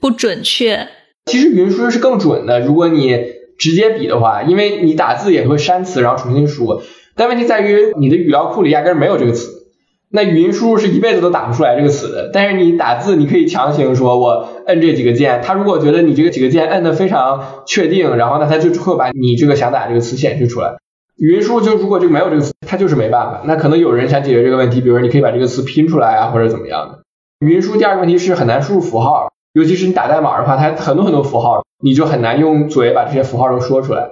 [0.00, 0.88] 不准确。
[1.28, 3.16] 其实语音输入是更准的，如果你
[3.58, 6.80] 直接比的话，因为你打字也会删词，然后重新输。
[7.14, 9.68] 但问题在于你的语料库里压根没有这个词，
[10.10, 12.30] 那语音输入是一辈子都打不出来这个词的。
[12.32, 20.76] 但是你打字，你可以强行说我摁这几个键，他如果觉得你这个几个键摁的非常确定，然后呢，他就会把你这个想打这个词显示出来。
[21.16, 23.42] 语音输入就如果就没有这个词，它就是没办法。
[23.44, 27.00] 那可能有人想解决这个问题，比如说你可以把这个词拼出来啊，或者怎么样的。
[27.44, 29.32] 语音输入第二个问题是很难输入符号。
[29.54, 34.08] 尤其是你打代码的话，它很多很多符号，你就很难用嘴把这些符号都说出来。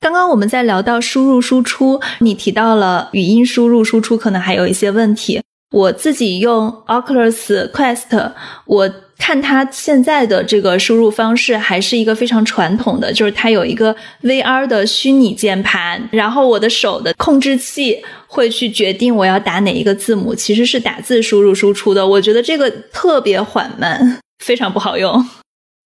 [0.00, 5.40] 刚刚我们在聊到输入输出，你提到了语音输入输出可能还有一些问题。
[5.72, 8.32] 我自己用 Oculus Quest，
[8.66, 22.06] 我看它现在的这个输入方式还是一个非常传统的，就是它有一个 VR 的虚拟键盘，然后我的手的控制器会去决定我要打哪一个字母，其实是打字输入输出的。
[22.06, 24.20] 我觉得这个特别缓慢。
[24.38, 25.24] 非常不好用。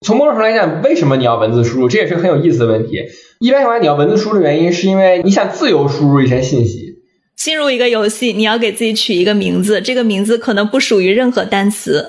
[0.05, 1.89] 从某种程度来讲，为什么你要文字输入？
[1.89, 3.03] 这也是很有意思的问题。
[3.39, 6.95] 一般情况下，你要文字输入的原因，是因为你想自由输入一些信息。
[7.35, 12.07] 进入一个游戏，你要给自己取一个名字，这个名字可能不属于任何单词。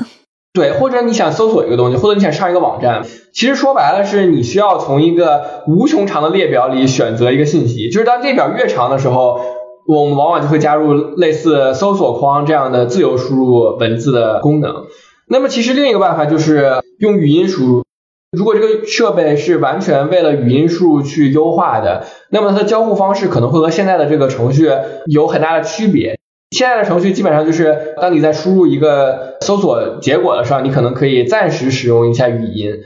[0.52, 7.90] 对，或者你想搜索一个东西，或者你想上一个网站，其实说白了是你需要从一个无穷长的列表里选择一个信息。
[7.90, 9.40] 就是当列表越长的时候，
[9.86, 14.86] 我们往往就会加入类似搜索框这样的自由输入文字的功能。
[15.32, 17.84] 那么其实另一个办法就是用语音输入。
[18.36, 24.68] 如果这个设备是完全为了语音输入去优化的，那么它的交互方式可能会和现在的这个程序
[25.06, 26.18] 有很大的区别。
[26.50, 32.80] 现在的程序基本上就是，当你在输入一个搜索结果的时候，你可能可以暂时使用一下语音，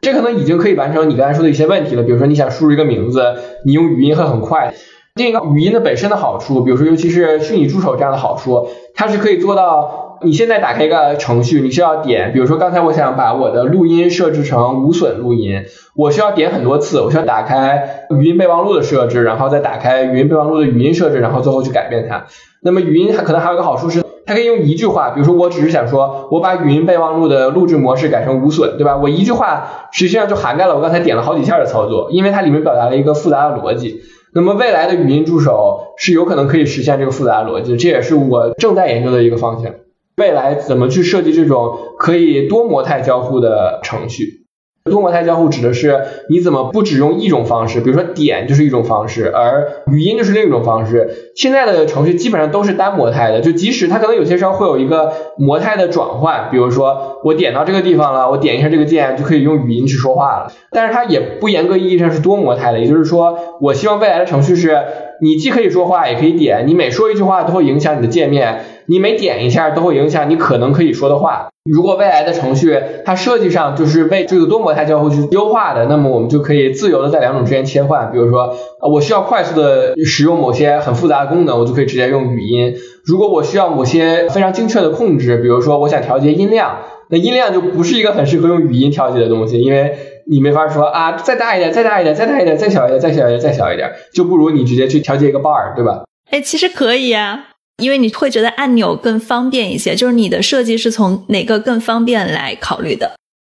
[0.00, 2.04] 这可能已经可以完成你刚才说的一些问题了。
[2.04, 3.34] 比如说你想输入一个名字，
[3.64, 4.72] 你用语音会很快。
[5.16, 10.07] 另一个语音的本身的好处，比如说尤其是虚拟助手这样的好处，它是可以做到。
[10.22, 15.62] 你现在打开一个程序，你需要点，比如说刚才我想把我的录音设置成无损录音，
[15.94, 22.24] 我需要点很多次，我需要打开语音备忘录的设置，然后再打开语音备忘录的语音设置，然后最后去改变它。
[22.60, 28.96] 那么语音它可能还有一个好处是，它可以用一句话，比如说我只是想说，我把语音备忘录的录制模式改成无损，对吧？
[28.96, 34.00] 我一句话实际上就涵盖了我刚才点了好几下的操作，因为它里面表达了一个复杂的逻辑。
[34.34, 39.72] 那么未来的语音助手是有可能可以实现这个复杂的逻辑，这也是我正在研究的一个方向。
[40.18, 44.44] 未来怎么去设计这种可以多模态交互的程序？
[44.90, 46.00] 多模态交互指的是
[46.30, 51.32] 你怎么不只用一种方式，比如说点就是一种方式，而语音就是另一种方式。
[51.36, 64.78] 现在的程序基本上都是单模态的，就即使它可能有些时候会有一个模态的转换，比如说我点到这个地方了，我点一下这个键就可以用语音去说话了，但是它也不严格意义上是多模态的，也就是说，我希望未来的程序是
[65.20, 71.48] 你既可以说话也可以点，你每说一句话都会影响你的界面，你每点一下都会影响你可能可以说的话。
[71.70, 78.10] 如果未来的程序它设计上就是为这个多模态交互去优化的，那么我们就可以自由的在两种之间切换。
[78.10, 78.56] 比如说，
[78.90, 82.74] 我需要快速的使用某些很复杂的功能，我就可以直接用语音。
[83.04, 86.78] 如果我需要某些非常精确的控制，比如说我想调节音量，
[87.10, 89.98] 那音量就不是一个很适合用语音调节的东西，因为
[90.30, 96.04] 你没法说啊再大一点，再大一点，再大一点，再小一点，再小一点，再小一点，就不如你直接去调节一个 bar，对吧？
[96.30, 97.47] 哎，其实可以啊。
[97.82, 103.12] 因为你会觉得按钮更方便一些，就是你的设计是从哪个更方便来考虑的？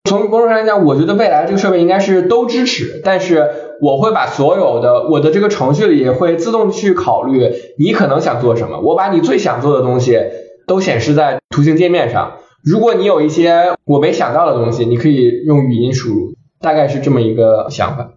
[0.09, 3.47] 从某种上来讲，我觉得未来这个设备应该是都支持，但是
[3.81, 10.19] 我会把所有的我的这个程序里会自动去考虑你可能想做什么，我把你最想做的东西
[10.67, 12.39] 都显示在图形界面上。
[12.63, 18.11] 如果你有一些我没想到的东西，你可以用语音输入，大概是这么一个想法。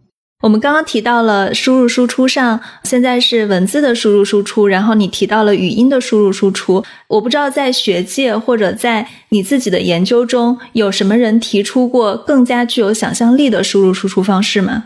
[0.43, 6.83] 我们刚刚提到了输入输出上，现在是文字的输入输出，然后你提到了语音的输入输出。
[7.07, 14.83] 我不知道在学界或者在你自己的研究中，有什么人提出过更加具有想象力的输入输出方式吗？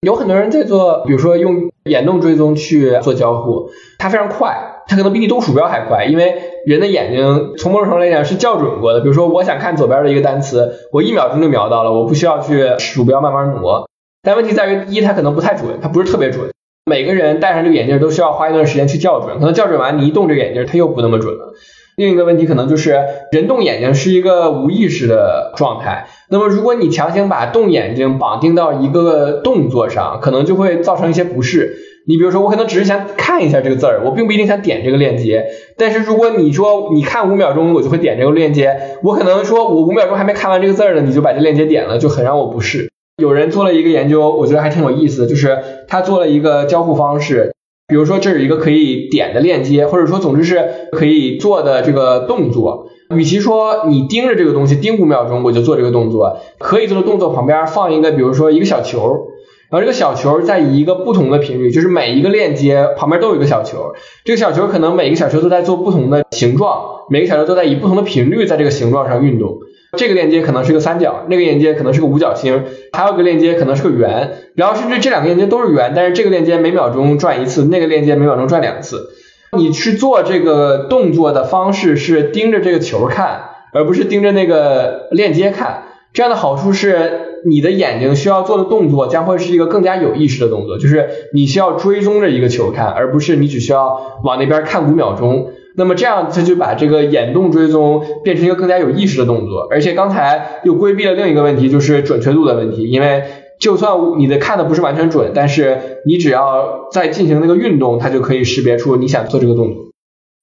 [0.00, 3.70] 有很多人在做，比如说用眼动追踪去做交互，
[4.00, 6.34] 它非常快，它可能比你动鼠标还快，因为
[6.66, 9.00] 人的眼睛从某种程度来讲是校准过的。
[9.00, 13.87] 比如说我想看左边的一个单词，我一秒钟就瞄到了，我不需要去鼠标慢慢挪。
[14.28, 16.50] 但问题在于，一它可能不太准，它不是特别准。
[16.84, 21.54] 每个人戴上这个眼镜都需要花一段时间去校准，可能校准完你一动这个眼镜，它又不那么准了。
[21.96, 23.02] 另一个问题可能就是
[23.32, 31.78] 人动眼睛是一个无意识的状态，那么如果你强行把动眼睛绑定到一个动作上，可能就会造成一些不适。
[32.06, 35.46] 你比如说，我可能只是想看一下这个字儿，我并不一定想点这个链接。
[35.78, 42.90] 但是如果你说你看五秒钟，我就会点这个链接，我可能说我五秒钟还没看完这个字儿呢，你就把这链接点了，就很让我不适。
[43.18, 45.58] 有人做了一个研究，我觉得还挺有意思的，就是
[45.88, 47.52] 他做了一个交互方式，
[47.88, 52.86] 比如说这是一个可以点的链接，或者说总之是可以做的这个动作。
[53.16, 59.26] 与其说你盯着这个东西盯五秒钟，我就做这个动作，可以做的动作旁边放一个，比如说一个小球，
[59.68, 63.94] 然后这个小球在以一个不同的频率，就是每一个链接旁边都有一个小球，
[64.24, 69.58] 这个小球可能每个小球都在做不同的形状，每个小球都在以不同的频率在这个形状上运动。
[69.96, 79.10] 这个链接可能是个三角，那个链接可能是个五角星，还有个链接可能是个圆，然后甚至这两个链接都是圆，但是这个链接每秒钟转一次，那个链接每秒钟转两次。
[79.56, 83.40] 你去做这个动作的方式是盯着这个球看，
[83.72, 85.84] 而不是盯着那个链接看。
[86.12, 95.52] 这样的好处是，你的眼睛需要做的动作将会是一个更加有意识的动作，就是你需要追踪着一个球看，而不是你只需要往那边看五秒钟。
[95.78, 102.90] 那么这样，它就把这个眼动追踪变成一个更加有意识的动作，而且刚才又规避了另一个问题，就是准确度的问题。
[102.90, 103.22] 因为
[103.60, 109.84] 就算你的看的不是完全准，但是你只要在进行那个运动，它就可以识别出你想做这个动作。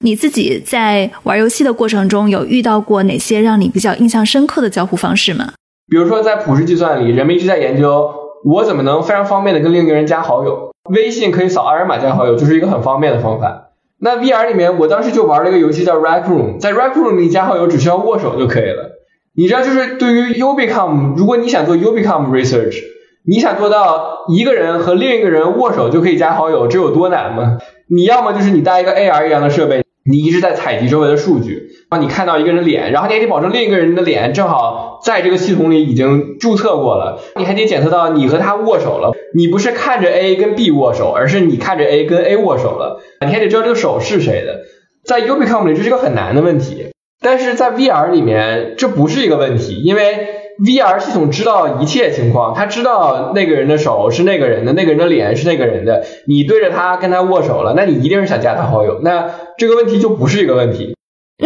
[0.06, 5.54] 你自己在玩游戏的过程中，有遇到过哪些让你比较印象深刻的交互方式吗？
[5.90, 8.10] 比如说在普世计算里，人们一直在研究
[8.46, 10.72] 我怎么能非常方便的跟另一个人加好友。
[10.90, 13.72] 微信可以扫二维码加好友，就是一个很方便的方法。
[14.00, 18.92] 那 VR 里面，我当时就玩了一个游戏叫 Rec Room，在 Rec Room 里加好友只需要握手就可以了。
[19.36, 22.78] 你知道，就是对于 Ubicom，如果你想做 Ubicom Research，
[23.26, 27.58] 你想做到一个人和另一个人握手就可以加好友，这有多难吗？
[27.88, 29.85] 你要么就是你带一个 AR 一样的设备。
[30.08, 44.62] 你一直在采集周围的数据，然后你看到一个人脸，然后你还得保证另一个人的脸正好在这个系统里已经注册过了，你还得检测到你和他握手了，你不是看着 A 跟 B 握手，而是你看着 A 跟 A 握手了，你还得知道这个手是谁的，
[45.04, 46.86] 在 Ubicom 里这是个很难的问题，
[47.20, 50.45] 但是在 VR 里面这不是一个问题，因为。
[50.64, 56.06] VR 系统知道一切情况，他知道那个人的手是那个人的，那个人的脸是那个人的。
[56.28, 60.96] 你对着他跟他握手了，那你一定是想加他好友，那这个问题就不是一个问题。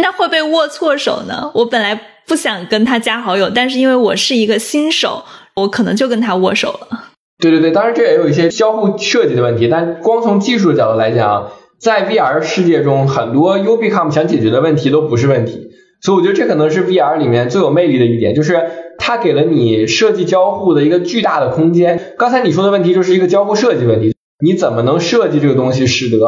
[0.00, 1.50] 那会被握错手呢？
[1.54, 5.24] 我本来不想跟他加好友，但是因为我是一个新手，
[5.56, 7.06] 我可能就跟他握手了。
[7.42, 11.50] 对对对，当然这也有一些交互设计的问题，但光从技术的角度来讲，
[11.80, 15.69] 在 VR 世界中，很多 Ubicom 想解决的问题都不是问题。
[16.02, 22.14] 所以我觉得这可能是 VR 里面最有魅力的一点，就是它给了你设计交互的一个巨大的空间。
[22.16, 26.18] 刚才你说的问题就是一个交互设计问题，你怎么能设计这个东西，使得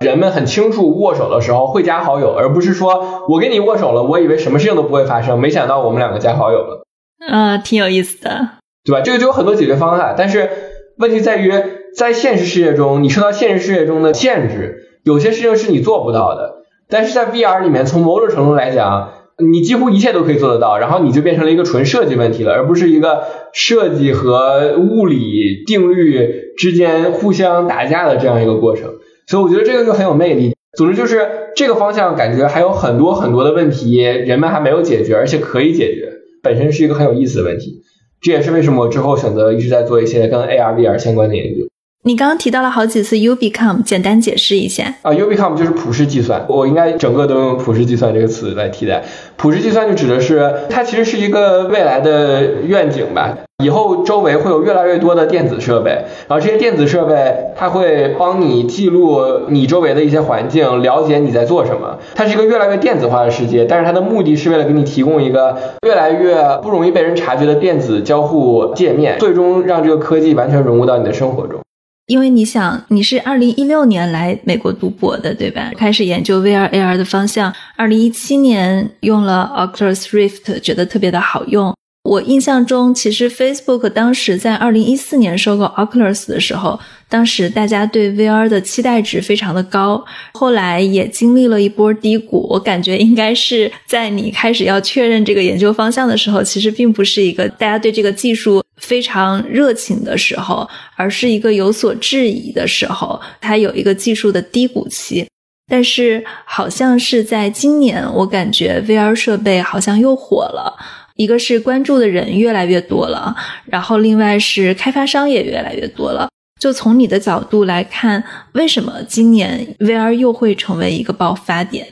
[0.00, 6.84] 人们很清楚握手的时候会加好友，而不是说我跟你握手了，我以为什么事情都不会发生，没想到我们两个加好友了。
[7.26, 8.48] 嗯，挺有意思的，
[8.84, 9.00] 对吧？
[9.00, 10.50] 这个就有很多解决方案，但是
[10.98, 11.50] 问题在于
[11.96, 16.56] 在现实世界中，你受到现实世界中的限制，有些事情是你做不到的。
[16.86, 28.94] 但是在 VR 里面，从某种程度来讲，你几乎一切都可以做得到，然后你就变成了一个纯设计问题了，而不是一个设计和物理定律之间互相打架的这样一个过程。
[29.26, 30.54] 所以我觉得这个就很有魅力。
[30.76, 36.12] 总之就是这个方向，感觉还有很多很多的问题，人们还没有解决，而且可以解决，
[36.42, 37.80] 本身是一个很有意思的问题。
[38.20, 41.68] 这也是为什么我之后选择一直在做一些跟 AR、VR 相关的研究。
[42.06, 45.10] 你刚刚提到了好几次 Ubicom，简单解释一下啊。
[45.10, 49.02] Ubicom 就是普世计算，我应该整个都用普世计算这个词来替代。
[49.38, 53.38] 普世计算就指的是它其实是一个未来的愿景吧。
[53.64, 55.92] 以后周围会有越来越多的电子设备，
[56.28, 61.98] 然后这些电子设备它会帮你记录你周围的一些环境，了解你在做什么。
[62.14, 71.63] 它是一个越来越电子化的世界，但是它的目的是为了给你提供一个越来越不容易被人察觉的电子交互界面，最终让这个科技完全融入到你的生活中。
[72.06, 75.72] 因为你想，你是二零一六年来美国读博的，对吧？
[75.74, 81.74] 开始研究 VR AR 的方向，二零一七年用了 Oculus Rift，觉得特别的好用。
[82.04, 86.78] 我印象中，其实 Facebook 当时在二零一四年收购 Oculus 的时候，
[87.08, 92.46] 当时大家对 VR 的期待值非常的高，后来也经历了一波低谷。
[92.50, 105.26] 我感觉应该是在你开始要确认这个研究方向的时候，其实并不是一个大家对这个技术非常热情的时候，而是一个有所质疑的时候，它有一个技术的低谷期。
[105.66, 110.76] 但是好像是在今年，我感觉 VR 设备好像又火了。
[111.16, 113.34] 一个是关注的人越来越多了，
[113.66, 116.28] 然后另外是开发商也越来越多了。
[116.60, 121.86] 就从你的角度来看，为什么今年 VR 又会成为一个爆发点？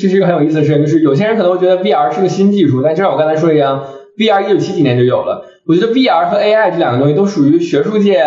[0.00, 3.84] 这是一个很有意思的事情，就是有些人可能会觉得 VR 是个新技术，但就像我刚才说一样
[4.18, 5.46] ，VR 一九七几年就有了。
[5.66, 8.24] 我觉得 VR 和 AI 这两个东西都属于学术界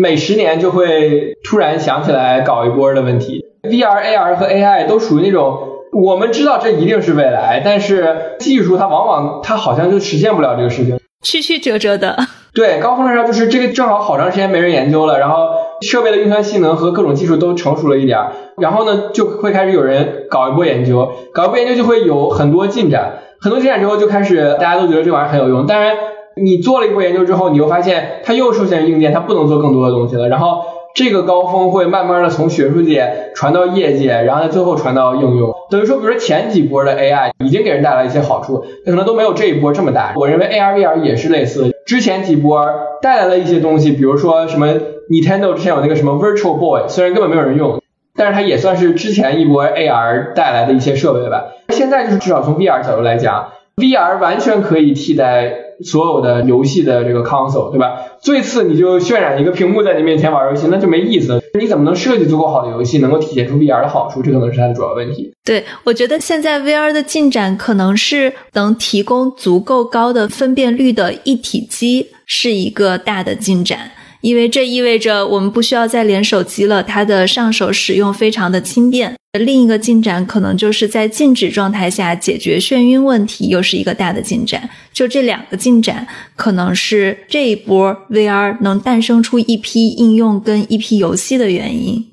[0.00, 3.44] 每十年就会突然想起来搞一波的问题。
[3.62, 5.66] VR、AR 和 AI 都属于那种。
[5.92, 12.16] 我们知道这一定是未来，但是技术它往往它好像就实现不了这个事情，曲曲折折的。
[12.54, 15.48] 对，高峰的时候就是这个正好好长时间没人研究了，然后
[15.82, 18.18] 设备的运算性能和各种技术都成熟了一点，
[18.58, 25.96] 然后呢就会开始有人搞一波研究，搞一波研究就会有很多进展，很多进展之后就开始大家都觉得这玩意儿很有用，当然
[26.40, 30.62] 你做了一波研究之后，你又发现它又受限于硬件，它不能做更多的东西了，然后。
[30.94, 35.52] 这个高峰会慢慢的从学术界传到业界，然后最后传到应用。
[35.70, 40.12] 等于说，比如说前几波的 AI 已经给人带来一些好处，可能都没有这一波这么大。
[40.16, 42.66] 我认为 AR、VR 也是类似，之前几波
[43.00, 44.66] 带来了一些东西，比如说什么
[45.08, 47.80] Nintendo 之前有那个什么 Virtual Boy，虽然根本没有人用，
[48.16, 51.44] 但是它也算是之前一波 AR 带来的一些设备吧。
[51.68, 55.70] 现在就是至少从 VR 角度来讲，VR 完全可以替代。
[55.82, 58.02] 所有的游戏的这个 console，对吧？
[58.20, 61.42] 最次你就渲染一个屏幕在你面前玩游戏，那就没意思。
[61.58, 64.22] 你怎么能设计足够好的游戏，能够体现出 VR 的好处？
[64.22, 65.32] 这可能是它的主要问题。
[65.42, 73.90] 对，我觉得现在 VR 的进展可能是能提供足够高的分辨率的一体机，是一个大的进展。
[74.20, 79.14] 因为这意味着我们不需要再连手机了，它的上手使用非常的轻便。
[79.38, 84.68] 另一个进展可能就是在静止状态下解决眩晕问题，又是一个大的进展。
[84.92, 92.04] 就这两个进展，可能是这一波 VR 能诞生出一批应用跟一批游戏的原因。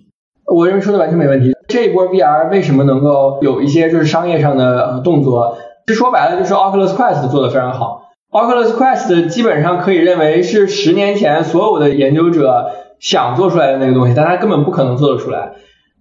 [0.45, 1.51] 我认为说的完全没问题。
[1.67, 5.57] 这一波 VR 为什么能够有一些就是商业上的动作？
[5.85, 8.06] 这说白了就是 Oculus Quest 做的非常好。
[8.29, 15.53] Oculus Quest 基本上可以认为是十年前所有的研究者想做出来的那个东西，但它根本不可能做得出来。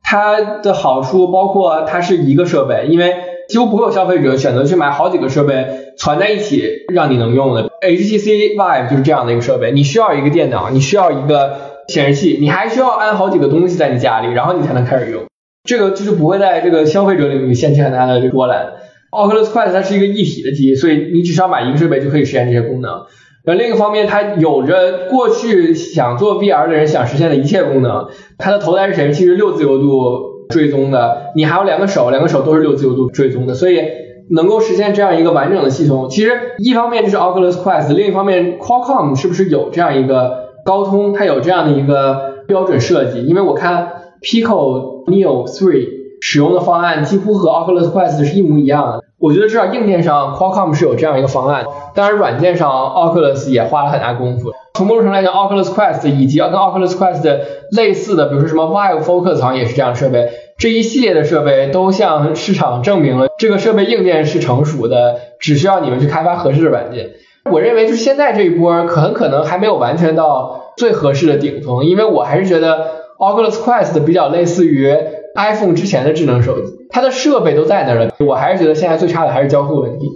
[0.02, 3.14] 它的好处包括它是一个设备，因为
[3.48, 5.66] 几乎不会有消费者选择去买好几个设备
[5.96, 7.70] 攒在一起让你能用的。
[7.80, 11.56] HTC Vive 就是这样的一个设备，你需要一个电脑，你需要一个
[11.86, 15.22] 显示器，你还需要安好几个东西在你家里，然后你才能开始用。
[15.62, 18.72] 这个就是不会在这个消费者领域掀起很大的波澜。
[19.16, 23.06] Oculus Quest 它是一个一体的机，所以你只需要买一个设备就可以实现这些功能。
[23.46, 28.08] 而另一方面，它有着过去想做 VR 的人想实现的一切功能。
[28.38, 33.80] 它的头戴式显示器是六自由度追踪的，你还有两个手，两个手都是六自由度追踪的，所以
[34.30, 36.08] 能够实现这样一个完整的系统。
[36.10, 43.22] 其实一方面就是 Oculus Quest，另一方面 Qualcomm 是不是有这样一个高通，它有这样的一个标准设计？
[43.24, 45.88] 因为我看 Pico Neo 3
[46.20, 49.05] 使用的方案几乎和 Oculus Quest 是一模一样的。
[49.18, 51.64] 我觉得至少硬件上 Qualcomm 是有这样一个方案，
[51.94, 54.52] 当然软件上 Oculus 也花了很大功夫。
[54.74, 57.38] 从某种程度来讲，Oculus Quest 以及跟 Oculus Quest
[57.70, 67.12] 类似的，比如说什么 Vive Focus 好像也是这样的设备，这一系列的设备都向市场证明了这个设备硬件是成熟的，只需要你们去开发合适的软件。
[67.50, 72.86] 我认为就是现在这一波可很可能还没有完全到最合适的顶峰，因为我还是觉得
[73.18, 74.94] Oculus Quest 比较类似于
[75.34, 80.06] iPhone 之前的智能手机，它的设备都在那儿了，我还是觉得现在最差的还是交互问题。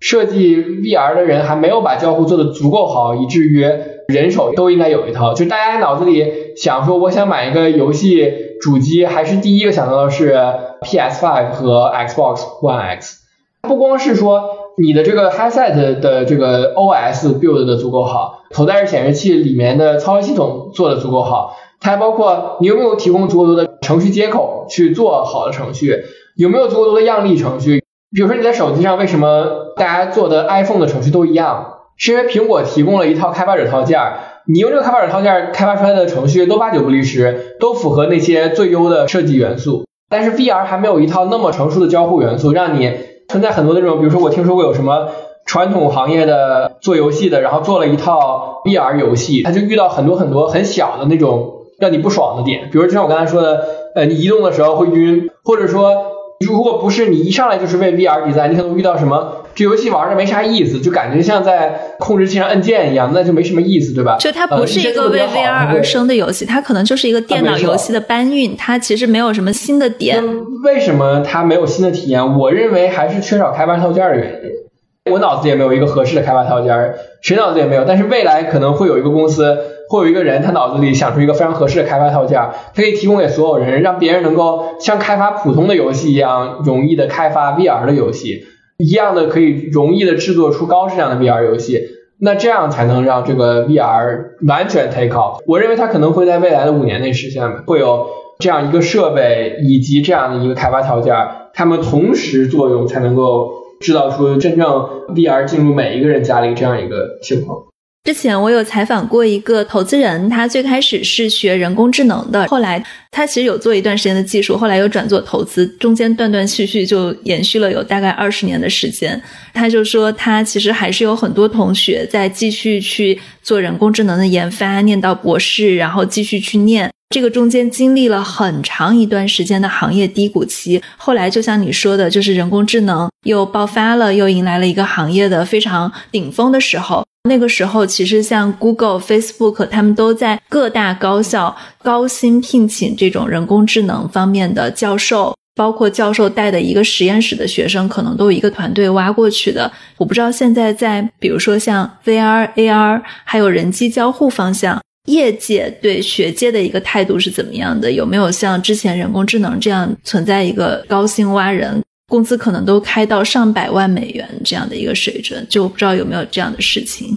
[0.00, 3.66] 设计 VR 的人还没有把交互做得足够好，以至于
[4.06, 5.34] 人手都应该有一套。
[5.34, 10.40] 就大家脑子里想说，我想买一个游戏主机，还是第一个想到的是
[10.82, 13.24] PS5 和 Xbox One X。
[13.62, 14.44] 不光是说
[14.76, 26.04] 你的这个 headset 的这个 OS build 的足够好，头戴式显示器里面的操作系统做的足够好，它还包括你有没有提供足够多的程序接口去做好的程序，
[26.38, 27.82] 有没有足够多的样例程序。
[28.14, 31.74] 比如说你在手机上为什么大家做的 iPhone 的程序都一样？
[31.96, 34.00] 是因为苹果提供了一套开发者套件，
[34.46, 39.84] 你用这个开发者套件开发出来的程序都八九不离十，都符合那些最优的设计元素。
[40.08, 42.92] 但是 VR 还没有一套那么成熟的交互元素，让你
[43.28, 45.08] 存在很多那种，比如说我听说过有什么
[45.44, 53.64] 传统行业的做游戏的，然后做了一套 VR 游戏，他就遇到很多很多很小的那种让你不爽的点，比如就像我刚才说的，
[53.96, 56.07] 呃，你移动的时候会晕，或者说。
[56.44, 59.44] 如果不是你一上来就是为 VR 比赛，你可能遇到什么？
[59.56, 64.16] 这游戏玩着没啥意思，就感觉像在控制器上按键一样，那就没什么意思，对吧？
[64.20, 70.22] 就它不是一个为 VR 而生的游戏，它可能就是一个电脑游戏的搬运，它其实没有什么新的点。
[70.62, 72.38] 为什么它没有新的体验？
[72.38, 75.12] 我认为还是缺少开发套件的原因。
[75.12, 77.84] 我脑子也没有一个合适的开发套件，谁脑子也没有。
[77.84, 79.58] 但是未来可能会有一个公司。
[79.88, 82.38] 会有一个人，他脑子里想出一个非常合适的开发套件，
[82.74, 88.44] 他可以提供给所有人，让别人能够像开发普通的游戏一样容易的开发 VR 的游戏，
[88.78, 91.88] 一样的可以容易的制作出高质量的 VR 游戏。
[92.20, 95.40] 那这样才能让这个 VR 完全 take off。
[95.46, 98.08] 我认为它可能会在未来的五年内实现，会有
[98.40, 101.14] 这样一个设备以及这样的一个开发条件，
[101.54, 104.68] 它们同时作用，才能够制造出真正
[105.14, 107.67] VR 进入每一个人家里这样一个情况。
[108.08, 119.22] 之前我有采访过一个投资人，他最开始是学人工智能的，后来他其实有做一段时间的技术，后来又转做投资，中间断断续续就延续了有大概二十年的时间。
[119.52, 126.90] 他就说他其实还是有很多同学在继续去做人工智能的研发，念到博士，然后继续去念。
[127.10, 137.04] 这个中间经历了很长一段时间的行业低谷期，后来就像你说的，就是人工智能又爆发了，又迎来了一个行业的非常顶峰的时候。
[137.24, 149.70] 那个时候，其实像 Google、Facebook，他们都在各大高校高薪聘请这种人工智能方面的教授，包括教授带的一个实验室的学生，可能都有一个团队挖过去的。
[149.96, 154.80] 我不知道现在在，比如说像 VR、AR，还有人机交互方向。
[155.06, 157.90] 业界对学界的一个态度是怎么样的？
[157.90, 165.46] 有没有像之前人工智能这样存在一个高薪挖人，工资可能都开到上百万美元这样的一个水准？
[165.48, 167.16] 就我不知道有没有这样的事情。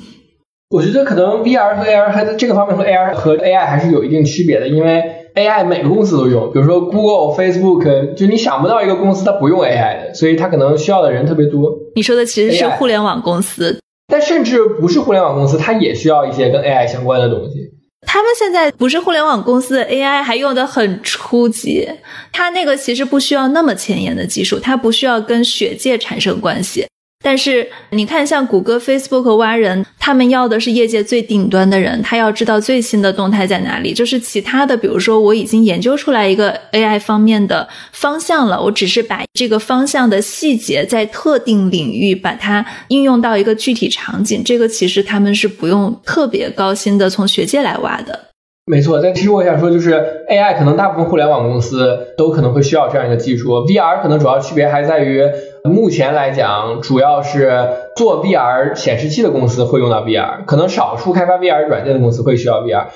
[0.70, 5.04] 我觉得可能 VR 和 AR 还在这个方面和 AR 和 AI 还是有一定区别的，因为
[5.36, 11.72] AI 每个公司都用，比如说 Google、Facebook，就你想不到一个公司它不用 AI 的，所以它可能需要的人特别多。
[11.96, 17.72] 你说的其实是互联网公司，但甚至不是互联网公司，它也需要一些跟 AI 相关的东西。
[18.06, 21.88] 他们现在不是互联网公司的 AI 还用的很初级，
[22.32, 26.86] 它那个其实不需要那么前沿的技术，它不需要跟血界产生关系。
[27.22, 33.94] 但是你看，像谷歌、Facebook 挖人，他们要的是业界最顶端的人，他要知道最新的动态在哪里。
[33.94, 48.20] 就是其他的，比如说我已经研究出来一个 AI 方面的方向了，我只是把这个方向的细节在特定领域把它应用到一个具体场景，这个其实他们是不用特别高薪的从学界来挖的。
[48.66, 49.92] 没错，但其实我想说，就是
[50.30, 55.24] AI 可能大部分互联网公司都可能会需要这样一个技术，VR 可能主要区别还在于，
[55.64, 62.88] 目前来讲，主要是做 VR 显示器的公司会用到 VR，可能少数开发 VR 软件的公司会需要 VR。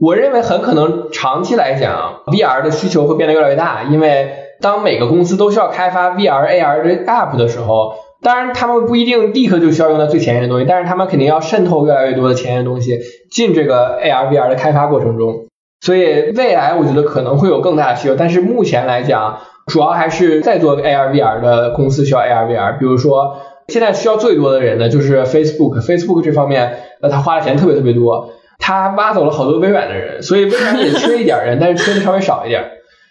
[0.00, 7.94] 我认为很可能长期来讲，VR 的需求会变得越来越大，因为当每个公司都需要开发 VR、AR 的 App 的时候。
[8.22, 12.98] 当然，他们不一定立刻就需要用到最前沿的东西，但是他们肯定要渗透越来越多的前沿东西
[13.30, 15.44] 进这个 AR VR 的开发过程中。
[15.82, 23.38] 所以未来我觉得可能会有更大的需求，但是目前来讲，主要还是在做 AR VR 的公司需要 AR VR，比如说
[23.68, 32.62] 现在需要最多的人呢就是 Facebook，Facebook 这方面呃他花的钱特别特别多，他挖走了好多微软的人，所以微软也缺一点人， 但是缺的稍微少一点。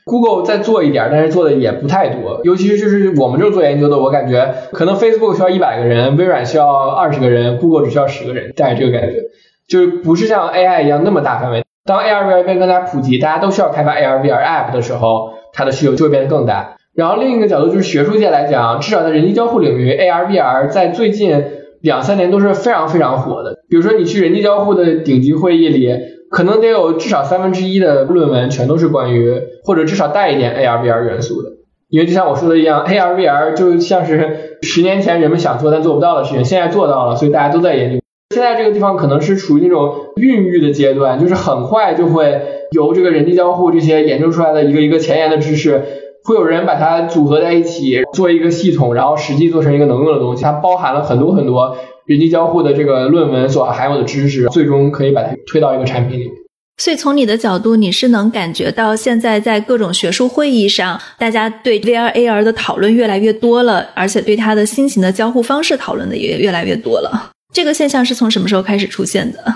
[0.06, 9.22] Google 再做一点，但是做的也不太多，尤其是就是我们这种做研究的，我感觉可能 Facebook 需要一百个人，微软需要二十个人，Google 只需要十个人，大概这个感觉，
[9.70, 11.64] 就是不是像 AI 一样那么大范围。
[11.86, 16.76] 当 AR VR 变更加普及，大家都需要开发 AR VR App 的时候，它的需求就会变得更大。
[16.94, 21.44] 然后另一个角度就是学术界来讲，至少在人机交互领域，AR VR 在最近
[21.82, 23.64] 两三年都是非常非常火的。
[23.70, 26.12] 比如说你去人机交互的顶级会议里。
[26.34, 31.50] 可能得有至少三分之一的论文全都是关于，或者至少带一点 AR VR 元素的，
[31.90, 38.03] 因为就像我说的一样，AR VR 就像是十年前人们想做但做不到的事情，现在做到了，所以大家都在研究。
[38.34, 45.84] 现在这个地方可能是处于那种孕育的阶段，就是很快就会由这个人机交互这些研究出来的一个一个前沿的知识，
[46.24, 51.78] 会有人把它组合在一起做一个系统，然后实际做成一个能用的东西，它包含了很多很多。
[52.06, 56.34] 人机交互的这个论文所含有的知识，最终可以把它推到一个产品里面。
[56.78, 67.30] 所以从你的角度，你是能感觉到现在在各种学术会议上，大家对 VR AR 的讨论越来越多了，而且对它的新型的交互方式讨论的也越来越多了。
[67.54, 69.56] 这个现象是从什么时候开始出现的？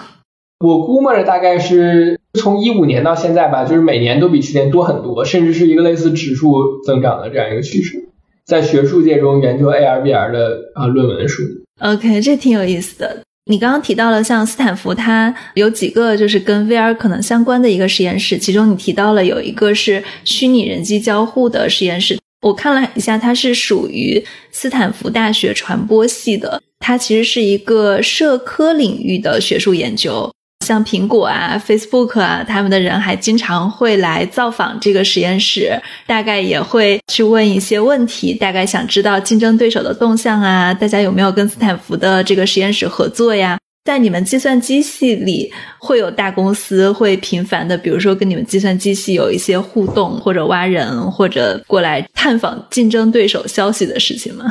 [0.60, 8.08] 我估摸着大概是从一五年到现在吧，就是每年都比去年多很多，甚至是一个类似指数增长的这样一个趋势。
[8.46, 11.44] 在学术界中研究 AR VR 的啊论文数。
[11.82, 13.22] OK，这挺有意思的。
[13.50, 22.18] 你刚刚提到了像斯坦福，它有几个就是跟 VR 可能相关的一个实验室，其中你提到了有一个是虚拟人机交互的实验室。
[22.42, 30.32] 我看了一下，它是属于斯坦福大学传播系的，它其实是一个社科领域的学术研究。
[30.66, 35.72] 像苹果啊、Facebook 啊，他们的人还经常会来造访这个实验室，
[36.06, 43.57] 大概也会去问一些问题，大概想知道竞争对手的动向啊，大家有没有跟斯坦福的这个实验室合作呀？
[43.88, 54.44] 在你们计算机系里，会有大公司会频繁的，比如说跟你们计算机系有一些互动，或者挖人，或者过来探访竞争对手消息的事情吗？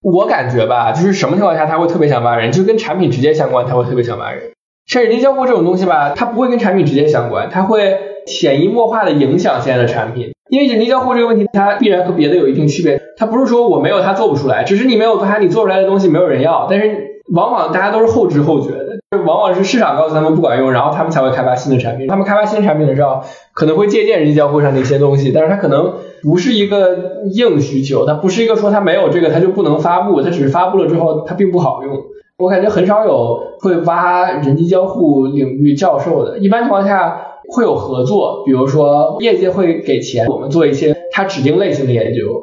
[0.00, 4.44] 我感觉吧，就是什么情况下他会特别想挖人，就跟产品直接相关，他会特别想挖人。
[4.86, 10.30] 像人机交互这种东西吧，它不会跟产品直接相关，它会潜移默化的影响现在的产品。
[10.48, 12.98] 因为人机交互这个问题，它必然和别的有一定区别。
[13.18, 16.66] 它不是说我没有它做不出来，只是你没有它，你做出来的东西没有人要。
[16.70, 22.08] 但是往往大家都是后知后觉的，就往往是市场告诉他们不管用，然后他们才会开发新的产品。
[22.08, 23.20] 他们开发新产品的时候，
[23.52, 32.02] 可能会借鉴人机交互上的一些东西，但是它可能不是一个硬需求，它不是一个说它没有这个它就不能发布，它只是发布了之后它并不好用。
[32.36, 42.42] 我感觉很少有会挖人机交互领域教授的，一般情况下会有合作，比如说业界会给钱，我们做一些他指定类型的研究，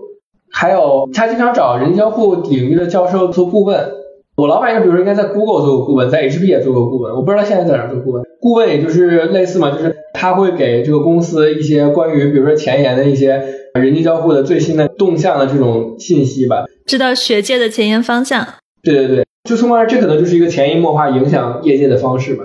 [0.52, 3.98] 还有他经常找人机交互领域的教授做顾问。
[4.38, 8.24] 我老板就比如说应该在 Google 做过顾问，在 HP 也做过顾问，我不知道他现在在哪做顾问。
[8.40, 18.46] 顾问也就是类似嘛，就是他会给这个公司一些关于比如说前沿的一些人机交互的最新的动向的这种信息吧，知道学界的前沿方向。
[18.84, 19.26] 对对对。
[19.50, 22.44] 就从而这可能就是一个潜移默化影响业界的方式吧。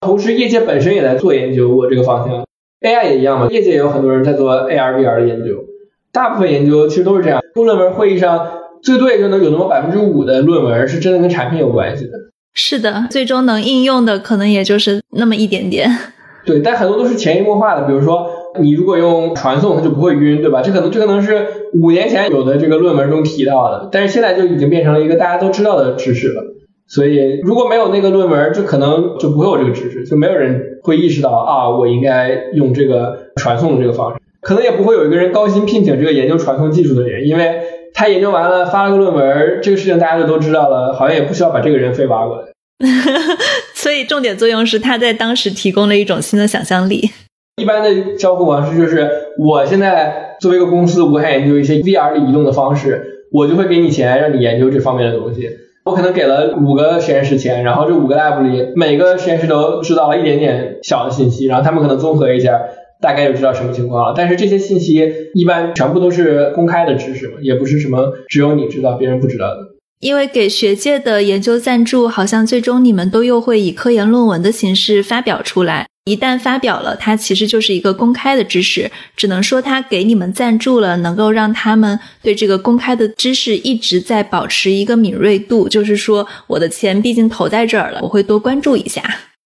[0.00, 2.46] 同时，业界本身也在做研究，我这个方向
[2.80, 3.48] ，AI 也一样嘛。
[3.50, 5.64] 业界也有很多人在做 AR、VR 的研究。
[6.10, 7.42] 大部分研究其实都是这样。
[7.54, 8.48] 论文会议上，
[8.84, 12.12] 最多也就能有那么百分之五的论文是真的跟产品有关系的。
[12.52, 15.90] 是的，最终能应用的可能也就是那么一点点。
[16.46, 17.86] 对，但很多都是潜移默化的。
[17.86, 18.28] 比如说，
[18.60, 20.60] 你如果用传送，它就不会晕，对吧？
[20.60, 26.42] 这可能这可能是五年前有的这个论文中提到的，但是现在就已经变成了一个大家都知道的知识了。
[26.86, 34.20] 所以如果没有那个论文，就可能就不会有这个知识，就没有人会意识到啊，我应该用这个传送的这个方式。
[34.42, 37.62] 可能也不会有一个人高薪聘请这个研究传送技术的人，因为
[37.94, 42.48] 他研究完了发了个论文，这个事情大家就都知道了，好像也不需要把这个人非挖过来。
[43.72, 47.08] 所以重点作用是他在当时提供了一种新的想象力。
[47.56, 55.48] 一般的交互方式就是，我现在作为一个公司，我想研究一些 VR 里移动的方式，我就会给你钱，让你研究这方面的东西。
[55.84, 62.58] 我可能给了五个实验室钱，然后这五个 lab 里每个实验室都知道了一点点小的信息，然后他们可能综合一下，
[63.04, 64.14] 大概就知道什么情况了。
[64.16, 69.58] 但是这些信息一般全部都是公开的知识嘛，也不是什么只有你知道，别人不知道的。
[70.00, 75.86] 因为给学界的研究赞助，好像最终你们都又会以科研论文的形式发表出来。
[76.04, 89.02] 一旦发表了，它其实就是一个公开的知识，只能说它给你们赞助了，能够让他们对这个公开的知识一直在保持一个敏锐度，就是说我的钱毕竟投在这儿了，我会多关注一下。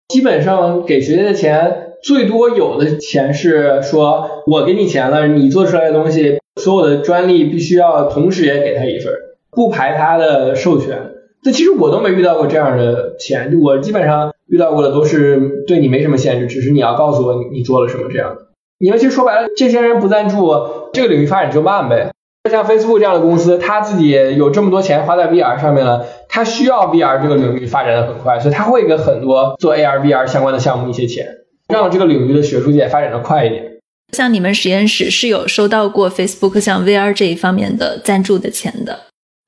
[0.08, 9.12] 基本上给学界的钱最多有的钱是说，我给你钱了，你做出来的东西所有的专利必须要同时也给他一份，
[9.50, 11.12] 不排他的授权。
[11.42, 18.46] 这其实我都没遇到过这样的钱，我基本上遇到过的都是对你没什么限制，只是你要告诉我你做了什么这样的。
[18.78, 20.52] 你们其实说白了，这些人不赞助，
[20.92, 22.13] 这个领域发展就慢呗。
[22.50, 31.26] 像 Facebook 这样的公司，他自己有这么多钱花在 VR 上面了，他需要 VR 这个领域发展的很快，所以他会给很多做 AR、VR 相关的项目一些钱，
[31.68, 33.64] 让这个领域的学术界发展的快一点。
[34.12, 39.00] 像你们实验室是有收到过 Facebook 像 VR 这一方面的赞助的钱的？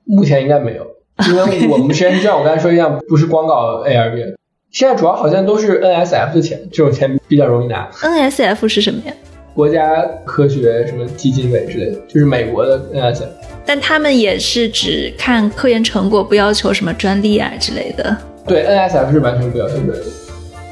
[0.07, 0.87] 目前应该没有，
[1.29, 4.35] 因为我们实验室像我刚才说一样，不是光搞 AR、VR，
[4.73, 7.91] 现在主要好像都是 NSF 的钱，这种钱比较容易拿。
[8.01, 9.13] NSF 是什么呀？
[9.57, 13.27] 国家科学什么基金委之类的，就是美国的 NSF，
[13.65, 18.15] 但他们也是只看科研成果，不要求什么专利啊之类的。
[18.47, 20.03] 对，NSF 是完全不要求专利。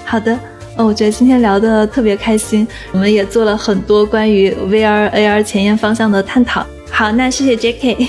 [0.05, 0.39] 好的，
[0.77, 6.67] 呃，我觉得今天聊的特别开心，我们也做了很多关于 VR、AR 前沿方向的探讨。
[6.91, 8.07] 好，那谢谢 J.K。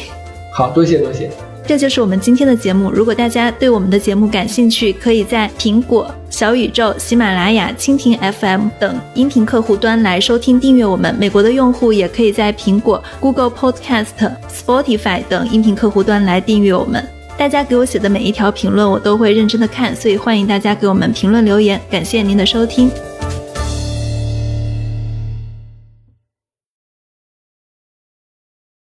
[0.52, 1.32] 好多谢多谢。
[1.68, 2.92] 这就是我们今天的节目。
[2.92, 11.14] 如果大家对我们的节目感兴趣，可以在苹果、小宇宙、喜马拉雅、蜻蜓 FM 等音频客户端来收听订阅我们。
[11.16, 14.10] 美国的用户也可以在苹果、Google Podcast、
[14.48, 17.04] Spotify 等音频客户端来订阅我们。
[17.36, 21.82] 大家给我写的每一条评论，我都会认真的看，所以欢迎大家给我们评论留言。
[21.90, 22.92] 感谢您的收听。